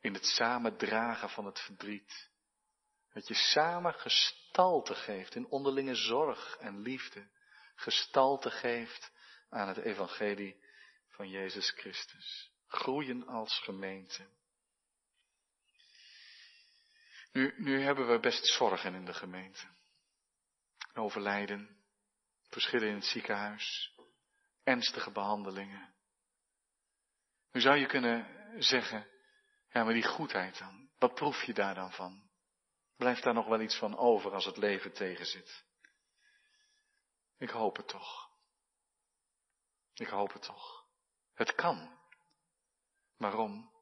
In 0.00 0.14
het 0.14 0.24
samen 0.24 0.76
dragen 0.76 1.30
van 1.30 1.46
het 1.46 1.60
verdriet. 1.60 2.30
Dat 3.12 3.28
je 3.28 3.34
samen 3.34 3.94
gestalte 3.94 4.94
geeft 4.94 5.34
in 5.34 5.46
onderlinge 5.46 5.94
zorg 5.94 6.56
en 6.56 6.80
liefde. 6.80 7.28
Gestalte 7.74 8.50
geeft 8.50 9.12
aan 9.48 9.68
het 9.68 9.76
evangelie 9.76 10.64
van 11.08 11.28
Jezus 11.28 11.70
Christus. 11.70 12.50
Groeien 12.66 13.26
als 13.26 13.58
gemeente. 13.58 14.28
Nu, 17.36 17.54
nu 17.56 17.82
hebben 17.82 18.08
we 18.08 18.20
best 18.20 18.46
zorgen 18.46 18.94
in 18.94 19.04
de 19.04 19.14
gemeente. 19.14 19.66
Overlijden, 20.94 21.84
verschillen 22.48 22.88
in 22.88 22.94
het 22.94 23.04
ziekenhuis, 23.04 23.94
ernstige 24.62 25.10
behandelingen. 25.10 25.94
Nu 27.52 27.60
zou 27.60 27.76
je 27.76 27.86
kunnen 27.86 28.26
zeggen, 28.62 29.08
ja 29.68 29.84
maar 29.84 29.92
die 29.92 30.06
goedheid 30.06 30.58
dan, 30.58 30.90
wat 30.98 31.14
proef 31.14 31.42
je 31.42 31.54
daar 31.54 31.74
dan 31.74 31.92
van? 31.92 32.30
Blijft 32.96 33.22
daar 33.22 33.34
nog 33.34 33.46
wel 33.46 33.60
iets 33.60 33.78
van 33.78 33.96
over 33.96 34.32
als 34.32 34.44
het 34.44 34.56
leven 34.56 34.92
tegenzit? 34.92 35.64
Ik 37.38 37.50
hoop 37.50 37.76
het 37.76 37.88
toch. 37.88 38.30
Ik 39.94 40.08
hoop 40.08 40.32
het 40.32 40.42
toch. 40.42 40.86
Het 41.34 41.54
kan. 41.54 41.98
Waarom? 43.16 43.75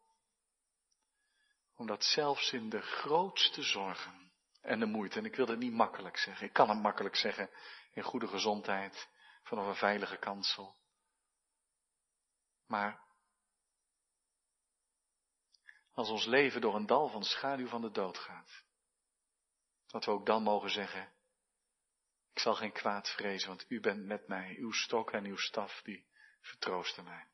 Omdat 1.76 2.04
zelfs 2.04 2.52
in 2.52 2.68
de 2.68 2.80
grootste 2.80 3.62
zorgen 3.62 4.32
en 4.60 4.78
de 4.78 4.86
moeite, 4.86 5.18
en 5.18 5.24
ik 5.24 5.36
wil 5.36 5.46
het 5.46 5.58
niet 5.58 5.72
makkelijk 5.72 6.16
zeggen, 6.16 6.46
ik 6.46 6.52
kan 6.52 6.68
het 6.68 6.82
makkelijk 6.82 7.16
zeggen 7.16 7.50
in 7.92 8.02
goede 8.02 8.28
gezondheid, 8.28 9.08
vanaf 9.42 9.66
een 9.66 9.74
veilige 9.74 10.16
kansel. 10.16 10.76
Maar 12.66 13.02
als 15.92 16.08
ons 16.08 16.24
leven 16.24 16.60
door 16.60 16.74
een 16.74 16.86
dal 16.86 17.08
van 17.08 17.24
schaduw 17.24 17.68
van 17.68 17.80
de 17.80 17.90
dood 17.90 18.18
gaat, 18.18 18.64
dat 19.86 20.04
we 20.04 20.10
ook 20.10 20.26
dan 20.26 20.42
mogen 20.42 20.70
zeggen, 20.70 21.12
ik 22.32 22.38
zal 22.40 22.54
geen 22.54 22.72
kwaad 22.72 23.08
vrezen, 23.08 23.48
want 23.48 23.64
u 23.68 23.80
bent 23.80 24.04
met 24.04 24.28
mij. 24.28 24.56
Uw 24.58 24.72
stok 24.72 25.10
en 25.10 25.24
uw 25.24 25.36
staf, 25.36 25.82
die 25.82 26.06
vertroosten 26.40 27.04
mij. 27.04 27.26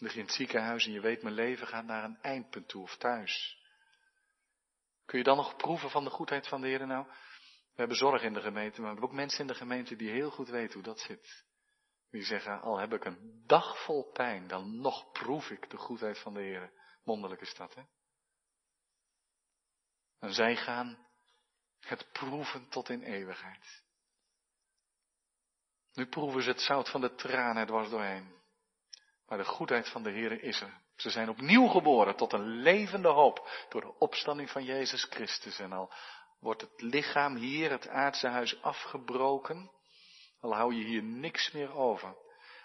Je 0.00 0.12
in 0.14 0.20
het 0.20 0.34
ziekenhuis 0.34 0.86
en 0.86 0.92
je 0.92 1.00
weet 1.00 1.22
mijn 1.22 1.34
leven 1.34 1.66
gaat 1.66 1.84
naar 1.84 2.04
een 2.04 2.18
eindpunt 2.22 2.68
toe 2.68 2.82
of 2.82 2.96
thuis. 2.96 3.58
Kun 5.04 5.18
je 5.18 5.24
dan 5.24 5.36
nog 5.36 5.56
proeven 5.56 5.90
van 5.90 6.04
de 6.04 6.10
goedheid 6.10 6.48
van 6.48 6.60
de 6.60 6.66
Heer 6.66 6.86
nou? 6.86 7.06
We 7.72 7.76
hebben 7.86 7.96
zorg 7.96 8.22
in 8.22 8.32
de 8.32 8.40
gemeente, 8.40 8.80
maar 8.80 8.90
we 8.90 8.92
hebben 8.92 9.04
ook 9.04 9.16
mensen 9.16 9.40
in 9.40 9.46
de 9.46 9.54
gemeente 9.54 9.96
die 9.96 10.10
heel 10.10 10.30
goed 10.30 10.48
weten 10.48 10.74
hoe 10.74 10.82
dat 10.82 11.00
zit. 11.00 11.44
Die 12.10 12.22
zeggen, 12.22 12.60
al 12.60 12.78
heb 12.78 12.92
ik 12.92 13.04
een 13.04 13.42
dag 13.46 13.84
vol 13.84 14.10
pijn, 14.12 14.46
dan 14.46 14.80
nog 14.80 15.12
proef 15.12 15.50
ik 15.50 15.70
de 15.70 15.76
goedheid 15.76 16.18
van 16.18 16.34
de 16.34 16.40
Heer. 16.40 16.72
Mondelijk 17.04 17.40
is 17.40 17.54
dat, 17.54 17.74
hè? 17.74 17.82
En 20.18 20.32
zij 20.32 20.56
gaan 20.56 21.06
het 21.80 22.12
proeven 22.12 22.68
tot 22.68 22.88
in 22.88 23.02
eeuwigheid. 23.02 23.82
Nu 25.92 26.06
proeven 26.06 26.42
ze 26.42 26.48
het 26.48 26.60
zout 26.60 26.90
van 26.90 27.00
de 27.00 27.14
tranen 27.14 27.66
dwars 27.66 27.90
doorheen. 27.90 28.39
Maar 29.30 29.38
de 29.38 29.44
goedheid 29.44 29.88
van 29.88 30.02
de 30.02 30.10
Heer 30.10 30.42
is 30.42 30.60
er. 30.60 30.80
Ze 30.96 31.10
zijn 31.10 31.28
opnieuw 31.28 31.66
geboren 31.66 32.16
tot 32.16 32.32
een 32.32 32.46
levende 32.46 33.08
hoop 33.08 33.64
door 33.68 33.80
de 33.80 33.98
opstanding 33.98 34.50
van 34.50 34.64
Jezus 34.64 35.04
Christus. 35.04 35.58
En 35.58 35.72
al 35.72 35.92
wordt 36.40 36.60
het 36.60 36.82
lichaam 36.82 37.36
hier, 37.36 37.70
het 37.70 37.88
aardse 37.88 38.28
huis, 38.28 38.62
afgebroken, 38.62 39.70
al 40.40 40.54
hou 40.54 40.74
je 40.74 40.84
hier 40.84 41.02
niks 41.02 41.50
meer 41.50 41.74
over. 41.74 42.16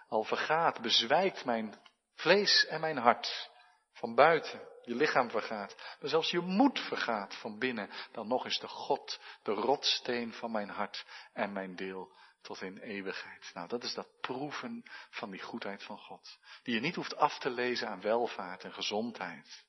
Al 0.08 0.24
vergaat, 0.24 0.82
bezwijkt 0.82 1.46
mijn 1.46 1.80
vlees 2.16 2.66
en 2.66 2.80
mijn 2.82 2.98
hart 2.98 3.50
van 3.92 4.16
buiten. 4.16 4.62
Je 4.82 4.96
lichaam 4.96 5.30
vergaat, 5.30 5.76
maar 6.00 6.10
zelfs 6.10 6.32
je 6.32 6.40
moed 6.40 6.80
vergaat 6.80 7.36
van 7.36 7.60
binnen. 7.60 7.90
Dan 8.12 8.28
nog 8.28 8.46
is 8.46 8.60
de 8.60 8.68
God 8.68 9.20
de 9.44 9.52
rotsteen 9.52 10.34
van 10.34 10.52
mijn 10.52 10.70
hart 10.70 11.06
en 11.34 11.54
mijn 11.54 11.76
deel 11.76 12.12
tot 12.46 12.62
in 12.62 12.78
eeuwigheid. 12.78 13.52
Nou, 13.54 13.68
dat 13.68 13.84
is 13.84 13.94
dat 13.94 14.20
proeven 14.22 14.84
van 15.10 15.32
die 15.32 15.42
goedheid 15.42 15.84
van 15.84 15.98
God. 15.98 16.40
Die 16.64 16.74
je 16.74 16.80
niet 16.80 16.96
hoeft 16.96 17.16
af 17.16 17.40
te 17.40 17.50
lezen 17.50 17.88
aan 17.88 18.02
welvaart 18.02 18.64
en 18.64 18.74
gezondheid. 18.74 19.66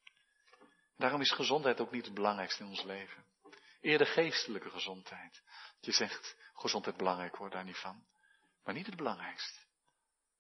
Daarom 0.97 1.21
is 1.21 1.33
gezondheid 1.33 1.81
ook 1.81 1.91
niet 1.91 2.05
het 2.05 2.15
belangrijkste 2.15 2.63
in 2.63 2.69
ons 2.69 2.83
leven. 2.83 3.25
Eerder 3.81 4.07
geestelijke 4.07 4.71
gezondheid. 4.71 5.43
Je 5.81 5.93
zegt, 5.93 6.37
gezondheid 6.55 6.97
belangrijk, 6.97 7.35
hoor 7.35 7.51
daar 7.51 7.65
niet 7.65 7.79
van. 7.79 8.07
Maar 8.65 8.75
niet 8.75 8.87
het 8.87 8.97
belangrijkste. 8.97 9.59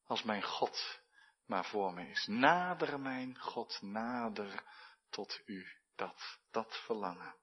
Als 0.07 0.23
mijn 0.23 0.43
God 0.43 1.01
maar 1.47 1.65
voor 1.65 1.93
me 1.93 2.09
is. 2.09 2.27
Nader 2.27 3.01
mijn 3.01 3.39
God, 3.39 3.83
nader 3.83 4.63
tot 5.11 5.41
u. 5.45 5.67
Dat, 5.95 6.39
dat 6.51 6.81
verlangen. 6.85 7.35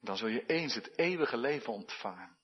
Dan 0.00 0.16
zul 0.16 0.28
je 0.28 0.46
eens 0.46 0.74
het 0.74 0.98
eeuwige 0.98 1.36
leven 1.36 1.72
ontvangen. 1.72 2.38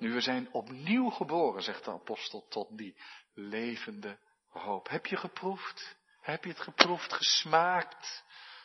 Nu 0.00 0.12
we 0.12 0.20
zijn 0.20 0.48
opnieuw 0.52 1.10
geboren, 1.10 1.62
zegt 1.62 1.84
de 1.84 1.90
apostel, 1.90 2.46
tot 2.48 2.78
die 2.78 2.96
levende 3.34 4.18
hoop. 4.48 4.88
Heb 4.88 5.06
je 5.06 5.16
geproefd? 5.16 5.96
Heb 6.20 6.44
je 6.44 6.50
het 6.50 6.60
geproefd, 6.60 7.12
gesmaakt 7.12 8.24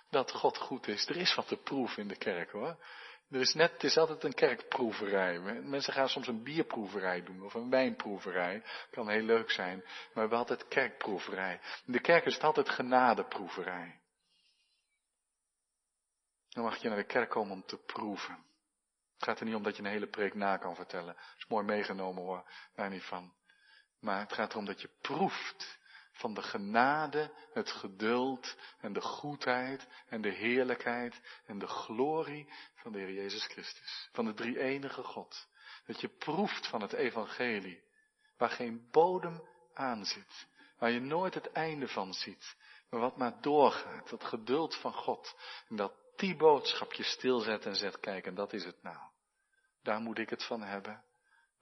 dat 0.09 0.31
God 0.31 0.57
goed 0.57 0.87
is? 0.87 1.07
Er 1.07 1.17
is 1.17 1.35
wat 1.35 1.47
te 1.47 1.57
proeven 1.57 2.01
in 2.01 2.07
de 2.07 2.17
kerk 2.17 2.51
hoor. 2.51 2.77
Er 3.29 3.39
is 3.39 3.53
net, 3.53 3.71
het 3.71 3.83
is 3.83 3.97
altijd 3.97 4.23
een 4.23 4.33
kerkproeverij. 4.33 5.39
Mensen 5.61 5.93
gaan 5.93 6.09
soms 6.09 6.27
een 6.27 6.43
bierproeverij 6.43 7.23
doen 7.23 7.43
of 7.43 7.53
een 7.53 7.69
wijnproeverij. 7.69 8.63
Kan 8.91 9.09
heel 9.09 9.23
leuk 9.23 9.51
zijn. 9.51 9.77
Maar 9.77 10.13
we 10.13 10.19
hebben 10.19 10.37
altijd 10.37 10.67
kerkproeverij. 10.67 11.59
In 11.85 11.93
de 11.93 11.99
kerk 11.99 12.25
is 12.25 12.33
het 12.33 12.43
altijd 12.43 12.69
genadeproeverij. 12.69 13.99
Dan 16.49 16.63
mag 16.63 16.77
je 16.77 16.87
naar 16.87 16.97
de 16.97 17.05
kerk 17.05 17.29
komen 17.29 17.51
om 17.51 17.65
te 17.65 17.77
proeven. 17.77 18.44
Het 19.25 19.33
gaat 19.33 19.43
er 19.43 19.49
niet 19.49 19.59
om 19.59 19.63
dat 19.63 19.77
je 19.77 19.83
een 19.83 19.89
hele 19.89 20.07
preek 20.07 20.33
na 20.33 20.57
kan 20.57 20.75
vertellen. 20.75 21.13
Dat 21.15 21.37
is 21.37 21.47
mooi 21.47 21.65
meegenomen 21.65 22.23
hoor, 22.23 22.49
daar 22.75 22.89
niet 22.89 23.03
van. 23.03 23.33
Maar 23.99 24.19
het 24.19 24.33
gaat 24.33 24.51
erom 24.51 24.65
dat 24.65 24.81
je 24.81 24.89
proeft 25.01 25.79
van 26.11 26.33
de 26.33 26.41
genade, 26.41 27.31
het 27.53 27.71
geduld 27.71 28.55
en 28.79 28.93
de 28.93 29.01
goedheid 29.01 29.87
en 30.07 30.21
de 30.21 30.29
heerlijkheid 30.29 31.21
en 31.45 31.59
de 31.59 31.67
glorie 31.67 32.53
van 32.75 32.91
de 32.91 32.99
Heer 32.99 33.13
Jezus 33.13 33.45
Christus. 33.45 34.09
Van 34.11 34.25
de 34.25 34.33
drie 34.33 34.59
enige 34.59 35.03
God. 35.03 35.47
Dat 35.85 36.01
je 36.01 36.07
proeft 36.07 36.67
van 36.67 36.81
het 36.81 36.93
evangelie, 36.93 37.83
waar 38.37 38.49
geen 38.49 38.87
bodem 38.91 39.47
aan 39.73 40.05
zit, 40.05 40.47
waar 40.77 40.91
je 40.91 40.99
nooit 40.99 41.33
het 41.33 41.51
einde 41.51 41.87
van 41.87 42.13
ziet, 42.13 42.55
maar 42.89 42.99
wat 42.99 43.17
maar 43.17 43.41
doorgaat, 43.41 44.09
dat 44.09 44.23
geduld 44.23 44.75
van 44.75 44.93
God. 44.93 45.35
En 45.69 45.75
dat 45.75 45.93
die 46.15 46.35
boodschap 46.35 46.93
je 46.93 47.03
stilzet 47.03 47.65
en 47.65 47.75
zegt, 47.75 47.99
kijk, 47.99 48.25
en 48.25 48.35
dat 48.35 48.53
is 48.53 48.65
het 48.65 48.83
nou. 48.83 49.13
Daar 49.85 49.99
moet 49.99 50.17
ik 50.17 50.29
het 50.29 50.45
van 50.45 50.61
hebben. 50.61 51.03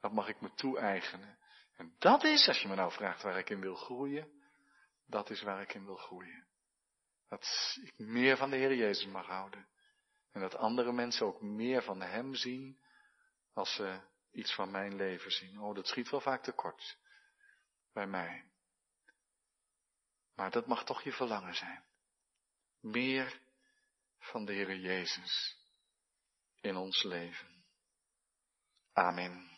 Dat 0.00 0.12
mag 0.12 0.28
ik 0.28 0.40
me 0.40 0.54
toe-eigenen. 0.54 1.38
En 1.76 1.94
dat 1.98 2.24
is, 2.24 2.48
als 2.48 2.60
je 2.60 2.68
me 2.68 2.74
nou 2.74 2.92
vraagt 2.92 3.22
waar 3.22 3.38
ik 3.38 3.50
in 3.50 3.60
wil 3.60 3.74
groeien, 3.74 4.42
dat 5.06 5.30
is 5.30 5.42
waar 5.42 5.62
ik 5.62 5.74
in 5.74 5.84
wil 5.84 5.96
groeien. 5.96 6.46
Dat 7.28 7.76
ik 7.82 7.98
meer 7.98 8.36
van 8.36 8.50
de 8.50 8.56
Heer 8.56 8.74
Jezus 8.74 9.06
mag 9.06 9.26
houden. 9.26 9.68
En 10.32 10.40
dat 10.40 10.54
andere 10.54 10.92
mensen 10.92 11.26
ook 11.26 11.42
meer 11.42 11.82
van 11.82 12.00
Hem 12.02 12.34
zien 12.34 12.80
als 13.52 13.74
ze 13.74 14.00
iets 14.32 14.54
van 14.54 14.70
mijn 14.70 14.96
leven 14.96 15.30
zien. 15.30 15.60
Oh, 15.60 15.74
dat 15.74 15.86
schiet 15.86 16.10
wel 16.10 16.20
vaak 16.20 16.42
tekort 16.42 16.98
bij 17.92 18.06
mij. 18.06 18.44
Maar 20.34 20.50
dat 20.50 20.66
mag 20.66 20.84
toch 20.84 21.02
je 21.02 21.12
verlangen 21.12 21.54
zijn. 21.54 21.84
Meer 22.80 23.40
van 24.18 24.44
de 24.44 24.52
Heer 24.52 24.76
Jezus 24.76 25.58
in 26.60 26.76
ons 26.76 27.02
leven. 27.02 27.53
Amen. 28.96 29.53